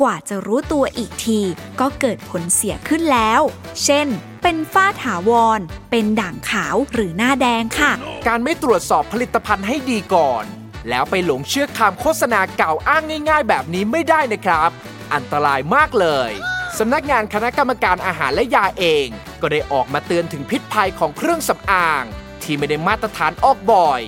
[0.01, 1.41] กว่าจะรู้ตัวอีกที
[1.81, 3.41] ก็เกิดผลเสียขึ้นแล้ว
[3.85, 4.09] เช่น
[4.43, 7.93] เป็นฝ้าถาวร เป็นด่างขาวหรือหน้าแดงค่ะ
[8.29, 10.45] การไม่ตรวจสอบผลิตภัณฑ์ให้ดีก่อน
[10.89, 14.71] แล้วไปหลงเชื่อคำโฆษณาเก่าอ้างง่าย ๆ แบบนี้ไม่ได้นะครับ
[15.15, 16.31] อันตรายมากเลย
[16.79, 19.07] สำนักงานคณะกรรมการอาหารและยาเอง
[19.41, 22.05] ก็ได้ออกมาเตือนถึงพิษภัยของเครื่องสำอาง
[22.43, 24.03] ที่ไม่ได้มาตรฐานออกบ่อย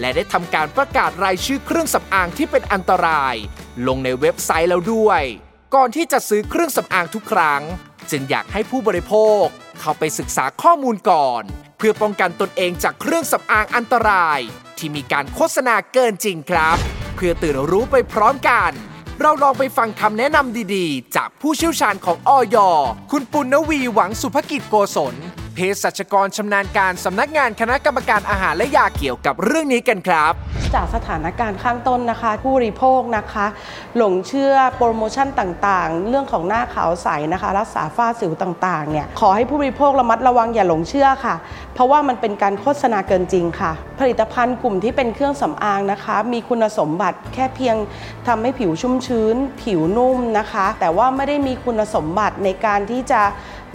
[0.00, 3.34] และได้ทำการประกาศรายชื่อเครื่องสำอางที่เป็นอันตราย
[3.88, 5.22] ลงในเว็บไซต์แล้วด้วย
[5.74, 7.62] ก่อนที่จะซื้อเครื่องสำอางทุกครั้ง
[8.10, 9.44] จึงอยากให้ผู้บริโภค
[9.80, 11.42] เข้าไปศึกษาข้อมูลก่อน
[11.78, 14.38] เพื่อป้องกันตนเองจากเครื่องสำอางอันตราย
[14.78, 16.76] ที่มีการโฆษณาเกินจริงครับ
[17.14, 18.70] เพื่อตื่นรู้ไปพร้อมกัน
[19.20, 22.56] เราลองไปฟังคำแนะนำดีๆ จากผู้เชี่ยวชาญของออย
[23.10, 25.14] คุณปุณณวีหวังสุภกิจโกศล
[25.82, 30.32] สัชกรชำนาญการสำนักงานคณะกรรมการอาหารและยาเกี่ยวกับเรื่องนี้กันครับ
[30.74, 33.46] จากสถานการณ์ข้างต้นนะคะ ผู้บริโภคนะคะ
[33.96, 41.34] หลงเชื่อโปรโมชั่นต่างๆ เรื่องของหน้าขาวใสนะคะ รักษาฝ้าสิวต่างๆเนี่ยขอให้ผู้บริโภคระมัดระวังอย่าหลงเชื่อค่ะ
[41.74, 47.76] เพราะว่ามันเป็นการโฆษณาเกินจริงค่ะ ผลิตภัณฑ์กลุ่มที่เป็นเครื่องสำอางนะคะ มีคุณสมบัติแค่เพียง
[48.26, 53.22] ทำให้ผิวชุ่มชื้น ผิวนุ่มนะคะ แต่ว่าไม่ได้มีคุณสมบัติในการที่จะ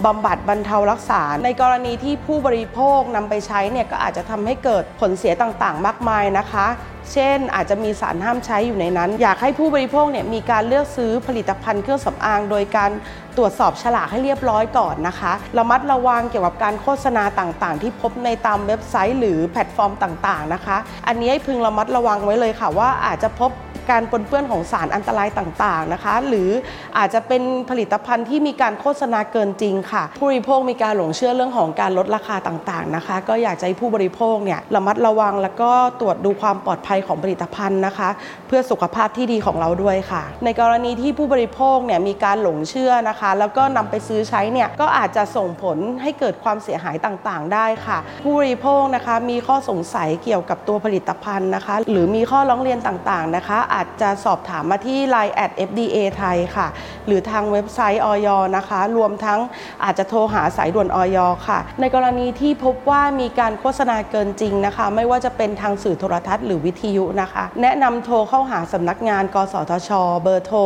[0.06, 6.68] บำบัดบรรเทารักษา ในกรณีที่ผู้บริโภคนำไปใช้เนี่ยก็อาจจะทำให้เกิดผลเสียต่างๆ มากมายนะคะ
[7.14, 12.92] เช่นอาจจะมีสารห้ามใช้อยู่ในนั้น อยากให้ผู้บริโภคเนี่ยมีการเลือกซื้อผลิตภัณฑ์เครื่องสำอาง โดยการ
[13.38, 23.52] ตรวจสอบฉลากให้เรียบร้อยก่อนนะคะ ระมัดระวังเกี่ยวกับการโฆษณาต่างๆ ที่พบในตามเว็บไซต์ หรือแพลตฟอร์มต่างๆนะคะ อันนี้ให้พึงระมัดระวังไว้เลยค่ะว่าอาจจะพบ
[23.94, 26.50] การปนเปื้อนของสารอันตรายต่างๆนะคะ หรือ
[26.98, 38.10] อาจจะเป็นผลิตภัณฑ์ที่มีการโฆษณาเกินจริงค่ะ ผู้บริโภคมีการหลงเชื่อเรื่องของการลดราคาต่างๆนะคะ ก็อยากจะให้ผู้บริโภคเนี่ยระมัดระวัง แล้วก็ตรวจดูความปลอดภัยของผลิตภัณฑ์นะคะ
[38.48, 56.68] เพื่อสุขภาพที่ดีของเราด้วยค่ะ ในกรณีที่ผู้บริโภคเนี่ยมีการหลงเชื่อนะคะแล้วก็นำไปซื้อใช้เนี่ยก็อาจจะส่งผลให้เกิดความเสียหายต่างๆ ได้ค่ะ ผู้บริโภคนะคะมีข้อสงสัยเกี่ยวกับตัวผลิตภัณฑ์นะคะ หรือมีข้อร้องเรียนต่างๆนะคะ อาจจะสอบถามมาที่ Line at FDA ไทยค่ะ
[57.08, 59.40] หรือทางเว็บไซต์ออยนะคะ รวมทั้ง
[59.84, 69.90] อาจจะโทรหาสายด่วนออยค่ะ ในกรณีที่พบว่ามีการโฆษณาเกินจริงนะคะ ไม่ว่าจะเป็นทางสื่อโทรทัศน์หรือวิทยุนะคะ แนะนำโทรเข้าหาสำนักงาน กสทช
[70.24, 70.60] เบอร์โทร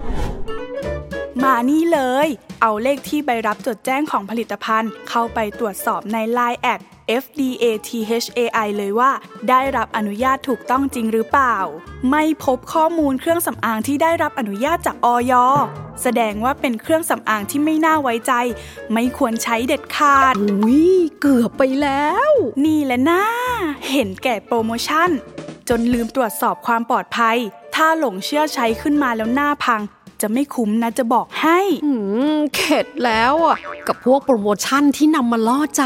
[1.42, 2.28] มานี่เลย
[2.60, 6.80] เอาเลขที่ใบรับจดแจ้งของผลิตภัณฑ์ เข้าไปตรวจสอบใน Line แอด
[7.22, 9.10] FDATHAI เลยว่า
[9.48, 11.56] ได้รับอนุญาตถูกต้องจริงหรือเปล่า
[12.10, 15.32] ไม่พบข้อมูลเครื่องสำอางที่ได้รับอนุญาตจากออย
[16.02, 18.32] แสดงว่าเป็นเครื่องสำอางที่ไม่น่าไว้ใจ
[18.92, 22.32] ไม่ควรใช้เด็ดขาดอุ้ยเกือบไปแล้ว
[22.64, 23.22] นี่แหละนะ
[23.90, 25.10] เห็นแก่โปรโมชั่น
[25.68, 27.36] จนลืมตรวจสอบความปลอดภัย
[27.74, 29.82] ถ้าหลงเชื่อใช้ขึ้นมาแล้วหน้าพัง
[30.22, 31.92] จะไม่คุ้มนะจะบอกให้อื
[32.36, 33.56] มเข็ดแล้วอะ
[33.88, 35.82] กับพวกโปรโมชั่นที่นำมาล่อใจ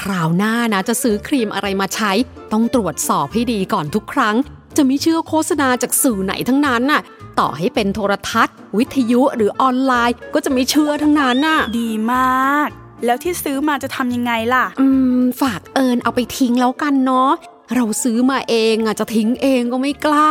[0.00, 2.12] คราวหน้านะจะซื้อครีมอะไรมาใช้
[2.52, 4.36] ต้องตรวจสอบให้ดีก่อนทุกครั้ง
[4.76, 7.00] จะไม่เชื่อโฆษณาจากสื่อไหนทั้งนั้นน่ะ
[7.38, 12.68] ต่อให้เป็นโทรทัศน์ วิทยุหรือออนไลน์ ก็จะไม่เชื่อทั้งนั้นน่ะ ดีมาก
[13.04, 14.86] แล้วที่ซื้อมาจะทำยังไงล่ะ อื
[15.20, 17.30] ม ฝากเอิญเอาไปทิ้งแล้วกันเนาะ
[17.74, 20.30] เราซื้อมาเองอะจะทิ้งเองก็ไม่กล้า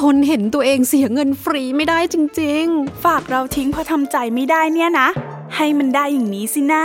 [0.00, 5.08] ทนเห็นตัวเองเสียเงินฟรีไม่ได้จริงๆ ฝากเราทิ้งเพราะทำใจไม่ได้เนี่ยนะ
[5.56, 6.84] ให้มันได้อย่างนี้สินะ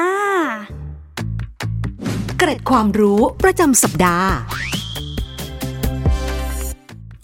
[2.38, 4.30] เกร็ดความรู้ประจำสัปดาห์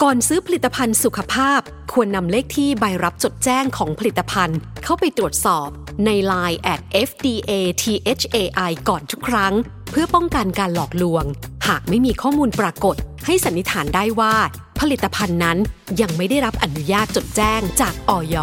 [0.02, 1.60] ก่อนซื้อผลิตภัณฑ์สุขภาพ
[1.92, 5.68] ควรนำเลขที่ใบรับจดแจ้งของผลิตภัณฑ์ เข้าไปตรวจสอบ
[6.04, 9.54] ใน Line at FDA THAI ก่อนทุกครั้ง
[9.90, 11.24] เพื่อป้องกันการหลอกลวง
[11.68, 12.96] หากไม่มีข้อมูลปรากฏ
[13.26, 14.34] ให้สันนิษฐานได้ว่า
[14.80, 15.58] ผลิตภัณฑ์นั้น
[16.00, 18.36] ยังไม่ได้รับอนุญาตจดแจ้งจากออย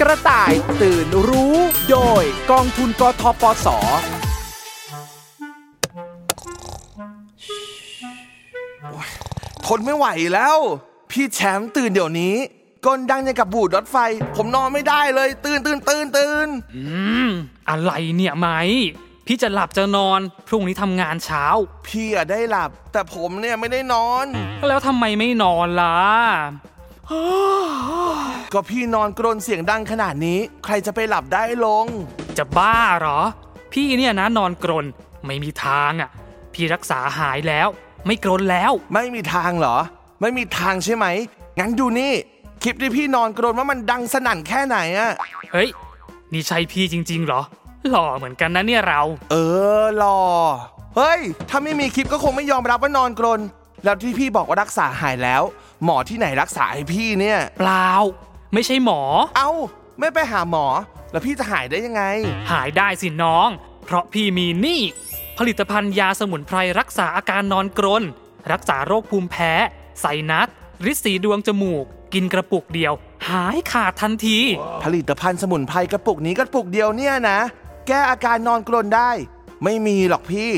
[0.00, 1.56] กระต่ายตื่นรู้
[1.90, 3.66] โดยกองทุนกทปส
[9.66, 10.58] ทนไม่ไหวแล้ว
[11.10, 12.34] พี่แชมป์ตื่นเดี๋ยวนี้
[12.86, 13.96] ก้นดังอย่างกับบูดรถไฟ
[14.36, 16.84] ผมนอนไม่ได้เลย ตื่นตื่นตื่นตื่น อื
[17.26, 17.28] ม
[17.68, 18.48] อะไรเนี่ยไหม
[19.26, 21.44] พี่จะหลับจะนอน พรุ่งนี้ทำงานเช้า
[21.86, 24.26] พี่อะได้หลับ แต่ผมเนี่ยไม่ได้นอน
[24.68, 25.96] แล้วทำไมไม่นอนล่ะ
[28.52, 31.86] ก็พี่นอนกรนเสียงดังขนาดนี้ ใครจะไปหลับได้ลง
[32.38, 33.20] จะบ้าเหรอ
[33.72, 34.86] พี่เนี่ยนะนอนกรน
[35.26, 36.10] ไม่มีทางอะ
[36.54, 37.68] พี่รักษาหายแล้ว
[38.06, 39.78] ไม่กรนแล้ว ไม่มีทางเหรอ
[40.20, 41.06] ไม่มีทางใช่ไหม
[41.58, 42.12] งั้นดูนี่
[42.62, 45.12] คลิปที่พี่นอนกรนว่ามันดังสนั่นแค่ไหนอะ
[45.52, 45.68] เฮ้ย
[46.32, 47.42] นี่ใช่พี่จริง ๆ เหรอ
[47.90, 49.36] หล่อเหมือนกันนะเนี่ยเรา เอ
[49.82, 50.20] อหล่อ
[50.96, 51.20] เฮ้ย
[51.50, 53.40] ถ้าไม่มีคลิปก็คงไม่ยอมรับว่านอนกรน
[53.84, 55.42] แล้วที่พี่บอกว่ารักษาหายแล้ว
[55.84, 57.90] หมอที่ไหนรักษาให้พี่เนี่ย เปล่า
[58.54, 59.00] ไม่ใช่หมอ
[59.36, 59.50] เอ้า
[60.00, 60.66] ไม่ไปหาหมอ
[61.12, 62.02] แล้วพี่จะหายได้ยังไง
[62.52, 63.48] หายได้สิน้อง
[63.84, 64.80] เพราะพี่มีนี่
[65.38, 68.02] ผลิตภัณฑ์ยาสมุนไพรรักษาอาการนอนกรน
[68.52, 69.52] รักษาโรคภูมิแพ้
[70.00, 70.48] ไซนัส
[70.84, 72.92] ริดสีดวงจมูก กินกระปุกเดียว
[73.30, 74.38] หายขาดทันที
[74.84, 77.38] ผลิตภัณฑ์สมุนไพรกระปุกนี้กระปุกเดียวเนี่ยนะ
[77.88, 79.10] แก้อาการนอนกรนได้
[79.64, 80.50] ไม่มีหรอกพี่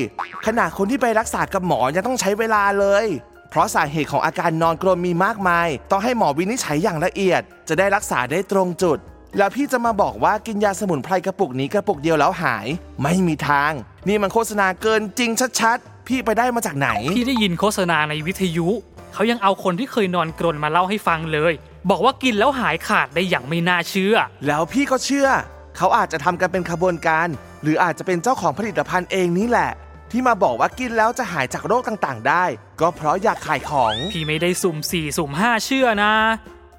[0.46, 3.06] ขนาดคนที่ไปรักษากับหมอยังต้องใช้เวลาเลย
[3.50, 8.98] เพราะสาเหตุของอาการนอนกรนมีมากมาย ต้องให้หมอวินิจฉัยอย่างละเอียด จะได้รักษาได้ตรงจุด
[9.38, 12.66] แล้วพี่จะมาบอกว่ากินยาสมุนไพรกระปุกนี้กระปุกเดียวแล้วหาย
[13.02, 13.72] ไม่มีทาง
[14.08, 18.68] นี่มันโฆษณาเกินจริงชัดๆ พี่ไปได้มาจากไหน พี่ได้ยินโฆษณาในวิทยุ
[19.14, 21.52] เขายังเอาคนที่เคยนอนกรนมาเล่าให้ฟังเลย
[21.90, 24.14] บอกว่ากินแล้วหายขาดได้อย่างไม่น่าเชื่อ
[24.46, 25.28] แล้วพี่ก็เชื่อ
[25.76, 27.28] เขาอาจจะทำกันเป็นขบวนการ
[27.62, 29.70] หรืออาจจะเป็นเจ้าของผลิตภัณฑ์เองนี่แหละ
[30.10, 32.44] ที่มาบอกว่ากินแล้วจะหายจากโรคต่างๆ ได้
[32.80, 36.12] ก็เพราะอยากขายของ พี่ไม่ได้สุ่มสี่สุ่มห้าเชื่อนะ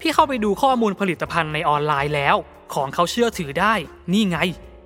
[0.01, 2.35] พี่เข้าไปดูข้อมูลผลิตภัณฑ์ในออนไลน์แล้ว
[2.73, 3.73] ของเขาเชื่อถือได้
[4.13, 4.37] นี่ไง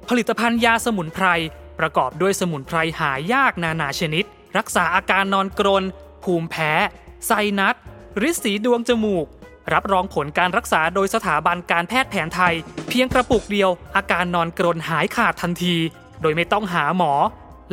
[0.10, 1.28] ผลิตภัณฑ์ยาสมุนไพร
[1.80, 4.26] ประกอบด้วยสมุนไพรหายากนานาชนิด
[4.58, 5.84] รักษาอาการนอนกรน
[6.24, 6.71] ภูมิแพ้
[7.26, 7.76] ไซนัส
[8.21, 9.26] ริดสีดวงจมูก
[9.73, 12.55] รับรองผลการรักษาโดยสถาบันการแพทย์แผนไทย
[12.89, 15.75] เพียงกระปุกเดียว อาการนอนกรนหายขาดทันที
[16.21, 17.13] โดยไม่ต้องหาหมอ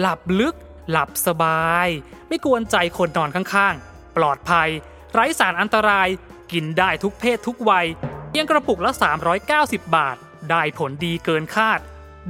[0.00, 0.54] หลับลึก
[0.90, 1.88] หลับสบาย
[2.28, 4.68] ไม่กวนใจคนนอนข้างๆ ปลอดภัย
[5.12, 6.08] ไร้สารอันตราย
[6.52, 7.86] กินได้ทุกเพศทุกวัย
[8.30, 8.92] เพียงกระปุกละ
[9.42, 10.16] 390 บาท
[10.50, 11.80] ได้ผลดีเกินคาด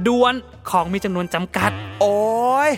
[0.07, 0.33] ด่วน
[0.69, 2.17] ของมีจำนวนจำกัด โอ้
[2.69, 2.71] ย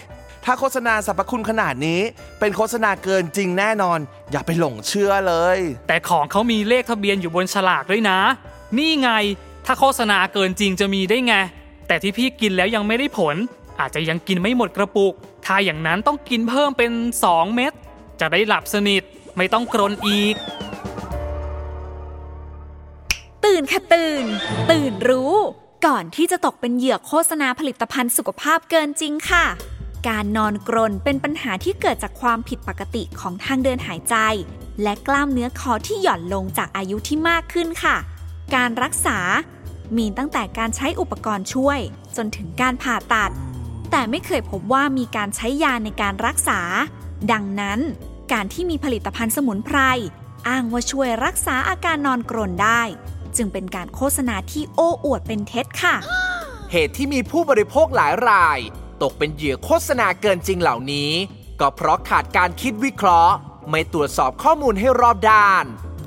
[0.46, 2.02] ถ้าโฆษณาสรรพคุณขนาดนี้
[2.40, 4.00] เป็นโฆษณาเกินจริงแน่นอน
[4.32, 8.20] อย่าไปหลงเชื่อเลย แต่ของเขามีเลขทะเบียนอยู่บนฉลากด้วยนะ
[8.78, 9.10] นี่ไง
[9.66, 11.36] ถ้าโฆษณาเกินจริงจะมีได้ไง
[11.88, 13.36] แต่ที่พี่กินแล้วยังไม่ได้ผล
[13.80, 15.14] อาจจะยังกินไม่หมดกระปุก
[15.46, 16.92] ถ้าอย่างนั้นต้องกินเพิ่มเป็น
[17.26, 17.74] 2 เม็ด
[18.20, 19.04] จะได้หลับสนิท
[19.38, 20.36] ไม่ต้องกรนอีก
[23.46, 24.26] ตื่นค่ะตื่น
[24.72, 25.34] ตื่นรู้
[25.86, 29.46] ก่อนที่จะตกเป็นเหยื่อโฆษณาผลิตภัณฑ์สุขภาพเกินจริงค่ะ
[30.08, 34.16] การนอนกรนเป็นปัญหาที่เกิดจากความผิดปกติของทางเดินหายใจ
[34.84, 37.98] และกล้ามเนื้อคอที่หย่อนลงจากอายุที่มากขึ้นค่ะ
[38.56, 39.18] การรักษา
[39.98, 41.80] มีตั้งแต่การใช้อุปกรณ์ช่วย
[42.18, 43.32] จนถึงการผ่าตัด
[43.92, 46.60] แต่ไม่เคยพบว่ามีการใช้ยาในการรักษา
[47.32, 47.80] ดังนั้น
[48.34, 49.80] การที่มีผลิตภัณฑ์สมุนไพร
[50.48, 52.82] อ้างว่าช่วยรักษาอาการนอนกรนได้
[53.38, 55.96] จึงเป็นการโฆษณาที่โอ้อวดเป็นเท็จค่ะ
[56.72, 58.60] เหตุที่มีผู้บริโภคหลายราย
[59.02, 61.12] ตกเป็นเหยื่อโฆษณาเกินจริงเหล่านี้
[61.60, 63.36] ก็เพราะขาดการคิดวิเคราะห์
[63.70, 65.66] ไม่ตรวจสอบข้อมูลให้รอบด้าน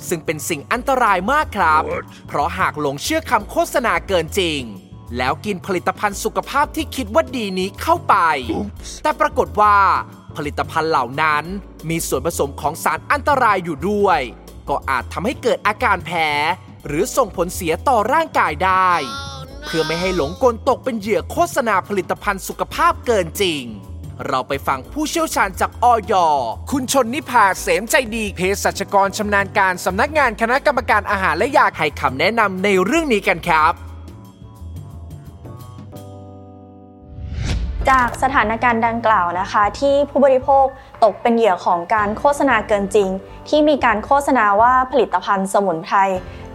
[0.08, 1.82] ซึ่งเป็นสิ่งอันตรายมากครับ
[2.28, 4.60] เพราะหากหลงเชื่อคำโฆษณาเกินจริง
[5.16, 8.16] แล้วกินผลิตภัณฑ์สุขภาพที่คิดว่าดีนี้เข้าไป
[9.02, 9.76] แต่ปรากฏว่า
[10.36, 11.44] ผลิตภัณฑ์เหล่านั้น
[11.90, 14.20] มีส่วนผสมของสารอันตรายอยู่ด้วย
[14.68, 16.28] ก็อาจทำให้เกิดอาการแพ้
[16.86, 18.92] หรือส่งผลเสียต่อร่างกายได้
[19.64, 23.62] เพื่อไม่ให้หลงกลตกเป็นเหยื่อโฆษณาผลิตภัณฑ์สุขภาพเกินจริง
[24.28, 26.14] เราไปฟังผู้เชี่ยวชาญจากอย
[26.70, 33.74] คุณชนนิพาเสมใจดีเภสัชกรชำนาญการสำนักงานคณะกรรมการอาหารและยาให้คำแนะนำในเรื่องนี้กันครับ
[37.90, 40.64] จากสถานการณ์ดังกล่าวนะคะ ที่ผู้บริโภค
[41.04, 43.08] ตกเป็นเหยื่อของการโฆษณาเกินจริง
[43.48, 45.96] ที่มีการโฆษณาว่าผลิตภัณฑ์สมุนไพร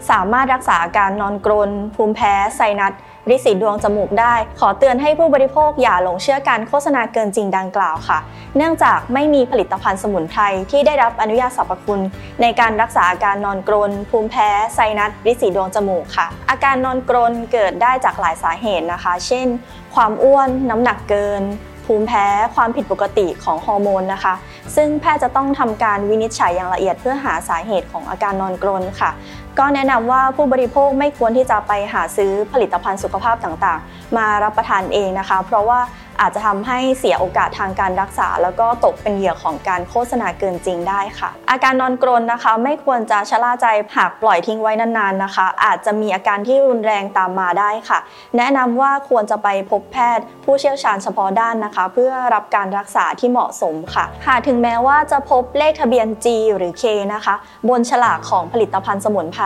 [0.09, 2.93] สามารถรักษาอาการนอนกรน ภูมิแพ้ ไซนัส
[3.29, 8.19] ริดสีดวงจมูกได้ ขอเตือนให้ผู้บริโภคอย่าหลงเชื่อการโฆษณาเกินจริงดังกล่าวค่ะ
[8.57, 12.03] เนื่องจากไม่มีผลิตภัณฑ์สมุนไพรที่ได้รับอนุญาตสรรพคุณ
[12.41, 19.47] ในการรักษาอาการนอนกรน ภูมิแพ้ ไซนัสริดสีดวงจมูกค่ะ อาการนอนกรนเกิดได้จากหลายสาเหตุนะคะ เช่น
[19.95, 21.43] ความอ้วน น้ำหนักเกิน
[21.89, 22.25] ภูมิแพ้
[22.55, 24.33] ความผิดปกติของฮอร์โมนนะคะ
[24.75, 29.11] ซึ่งแพทย์จะต้องทำการวินิจฉัยอย่างละเอียดเพื่อหาสาเหตุของอาการนอนกรนค่ะ
[29.59, 35.79] ก็แนะนำว่าผู้บริโภคไม่ควรที่จะไปหาซื้อผลิตภัณฑ์สุขภาพต่างๆ มารับประทานเองนะคะ เพราะว่า
[36.21, 47.99] อาจจะทำให้เสียโอกาสทางการรักษา แล้วก็ตกเป็นเหยื่อของการโฆษณาเกินจริงได้ค่ะ อาการนอนกรนนะคะ ไม่ควรจะชะล่าใจหากปล่อยทิ้งไว้นานๆนะคะ อาจจะมีอาการที่รุนแรงตามมาได้ค่ะ
[48.37, 56.27] แนะนำว่าควรจะไปพบแพทย์ ผู้เชี่ยวชาญเฉพาะด้านนะคะ เพื่อรับการรักษาที่เหมาะสมค่ะ หากถึงแม้ว่าจะพบเลขทะเบียน G
[56.57, 57.35] หรือ K นะคะ
[57.69, 59.43] บนฉลากของผลิตภัณฑ์สมุนไพร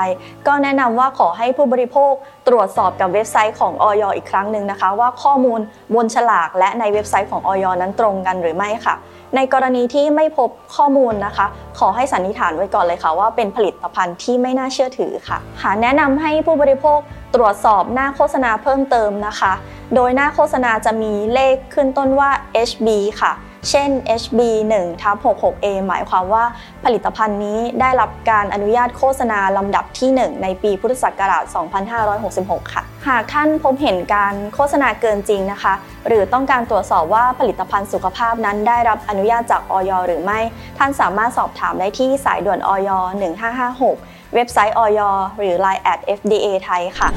[0.47, 2.13] ก็แนะนำว่าขอให้ผู้บริโภค
[2.47, 5.59] ตรวจสอบกับเว็บไซต์ของออยอีกครั้งหนึ่งนะคะ ว่าข้อมูล
[5.95, 8.95] บนฉลากและในเว็บไซต์ของออยนั้นตรงกันหรือไม่ค่ะ
[9.35, 11.45] ในกรณีที่ไม่พบข้อมูลนะคะ
[11.79, 16.99] ขอให้สันนิษฐานไว้ก่อนเลยค่ะ ว่าเป็นผลิตภัณฑ์ที่ไม่น่าเชื่อถือค่ะหาแนะนำให้ผู้บริโภค
[17.35, 19.53] ตรวจสอบหน้าโฆษณาเพิ่มเติมนะคะ
[19.95, 22.29] โดยหน้าโฆษณาจะมีเลขขึ้นต้นว่า
[22.69, 22.87] HB
[23.21, 23.31] ค่ะ
[23.69, 23.89] เช่น
[24.21, 24.39] HB
[24.75, 26.43] 1ทับ 66A หมายความว่า
[26.85, 31.43] ผลิตภัณฑ์นี้ได้รับการอนุญาตโฆษณาลำดับที่ 1 ในปีพุทธศักราช
[32.09, 35.73] 2566 ค่ะ หากท่านพบเห็นการโฆษณาเกินจริงนะคะ
[36.07, 40.39] หรือต้องการตรวจสอบว่าผลิตภัณฑ์สุขภาพนั้นได้รับอนุญาตจากออยหรือไม่
[40.77, 42.89] ท่านสามารถสอบถามได้ที่สายด่วนออย
[43.61, 44.99] 1556 เว็บไซต์ออย
[45.37, 47.09] หรือ Line at FDA ไทยค่ะ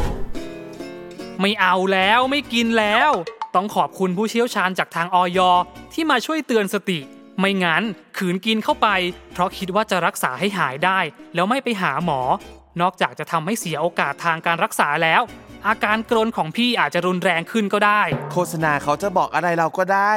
[1.40, 3.10] ไม่เอาแล้วไม่กินแล้ว
[3.56, 5.38] ต้องขอบคุณผู้เชี่ยวชาญจากทางออย
[5.92, 7.00] ที่มาช่วยเตือนสติ
[7.38, 7.82] ไม่งั้น
[8.16, 8.88] ขืนกินเข้าไป
[9.32, 10.98] เพราะคิดว่าจะรักษาให้หายได้
[11.34, 12.20] แล้วไม่ไปหาหมอ
[12.80, 15.22] นอกจากจะทำให้เสียโอกาสทางการรักษาแล้ว
[15.66, 20.12] อาการกรนของพี่อาจจะรุนแรงขึ้นก็ได้ โฆษณาเขาจะบอกอะไรเราก็ได้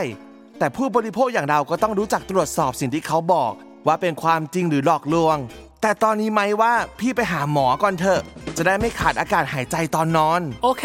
[0.60, 3.54] แต่ผู้บริโภคอย่างเราก็ต้องรู้จักตรวจสอบสิ่งที่เขาบอก
[3.88, 5.38] ว่าเป็นความจริงหรือหลอกลวง
[5.82, 8.22] แต่ตอนนี้ไหมว่าพี่ไปหาหมอก่อนเถอะ
[8.58, 10.84] จะได้ไม่ขาดอากาศหายใจตอนนอน โอเค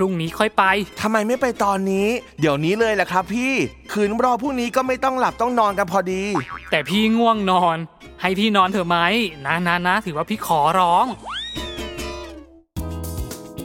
[0.00, 0.64] รุ่งนี้ค่อยไป
[1.00, 2.08] ทำไมไม่ไปตอนนี้
[2.40, 3.52] เดี๋ยวนี้เลยแหละครับ พี่
[3.92, 6.22] คืนรอพรุ่งนี้ก็ไม่ต้องหลับต้องนอนกันพอดี
[6.70, 7.76] แต่พี่ง่วงนอน
[8.22, 8.98] ให้พี่นอนเถอะไหม
[9.46, 11.06] นะนะนะถือว่าพี่ขอร้อง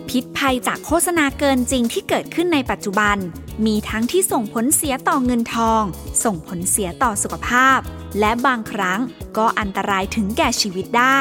[0.10, 3.18] พิษภัยจากโฆษณาเกินจริงที่เกิดขึ้นในปัจจุบัน
[3.66, 5.84] มีทั้งที่ส่งผลเสียต่อเงินทอง
[6.24, 7.80] ส่งผลเสียต่อสุขภาพ
[8.20, 9.00] และบางครั้ง
[9.38, 11.20] ก็อันตรายถึงแก่ชีวิตได้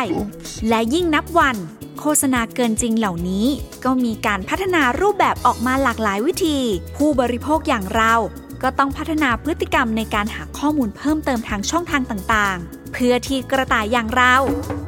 [0.68, 1.56] และยิ่งนับวัน
[2.00, 3.46] โฆษณาเกินจริงเหล่านี้
[3.84, 6.58] ก็มีการพัฒนารูปแบบออกมาหลากหลายวิธี
[6.96, 8.14] ผู้บริโภคอย่างเรา
[8.62, 14.36] ก็ต้องพัฒนาพฤติกรรมในการหาข้อมูลเพิ่มเติมทางช่องทางต่างๆ เพื่อที่กระต่ายอย่างเรา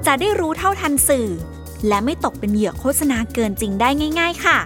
[0.06, 1.28] จะได้รู้เท่าทันสื่อ
[1.88, 3.88] และไม่ตกเป็นเหยื่อโฆษณาเกินจริงได้
[4.20, 4.58] ง่าย ๆ ค่ะ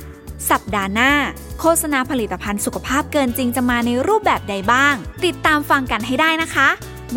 [0.50, 1.12] สัปดาห์หน้า
[1.60, 6.68] โฆษณาผลิตภัณฑ์สุขภาพเกินจริงจะมาในรูปแบบใดบ้าง ติดตามฟังกันให้ได้นะคะ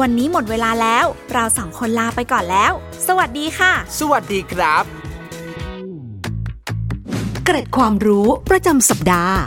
[0.02, 2.72] วันนี้หมดเวลาแล้ว เราสองคนลาไปก่อนแล้ว
[3.08, 5.03] สวัสดีค่ะ สวัสดีครับ
[7.47, 9.38] เกร็ดความรู้ประจำสัปดาห์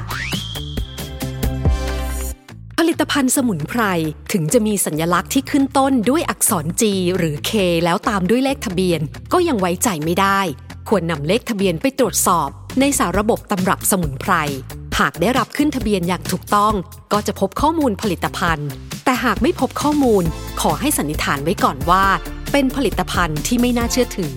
[2.79, 3.83] ผลิตภัณฑ์สมุนไพร
[4.33, 6.83] ถึงจะมีสัญลักษณ์ที่ขึ้นต้นด้วยอักษร G
[7.17, 7.53] หรือ K
[7.85, 9.01] แล้วตามด้วยเลขทะเบียน
[9.33, 10.41] ก็ยังไว้ใจไม่ได้
[10.89, 12.49] ควรนำเลขทะเบียนไปตรวจสอบ
[12.81, 14.33] ในสาระบบตำรับสมุนไพร
[14.99, 16.75] หากได้รับขึ้นทะเบียนอย่างถูกต้อง
[17.13, 18.69] ก็จะพบข้อมูลผลิตภัณฑ์
[19.05, 20.25] แต่หากไม่พบข้อมูล
[20.61, 22.05] ขอให้สันนิษฐานไว้ก่อนว่า
[22.53, 24.37] เป็นผลิตภัณฑ์ที่ไม่น่าเชื่อถือ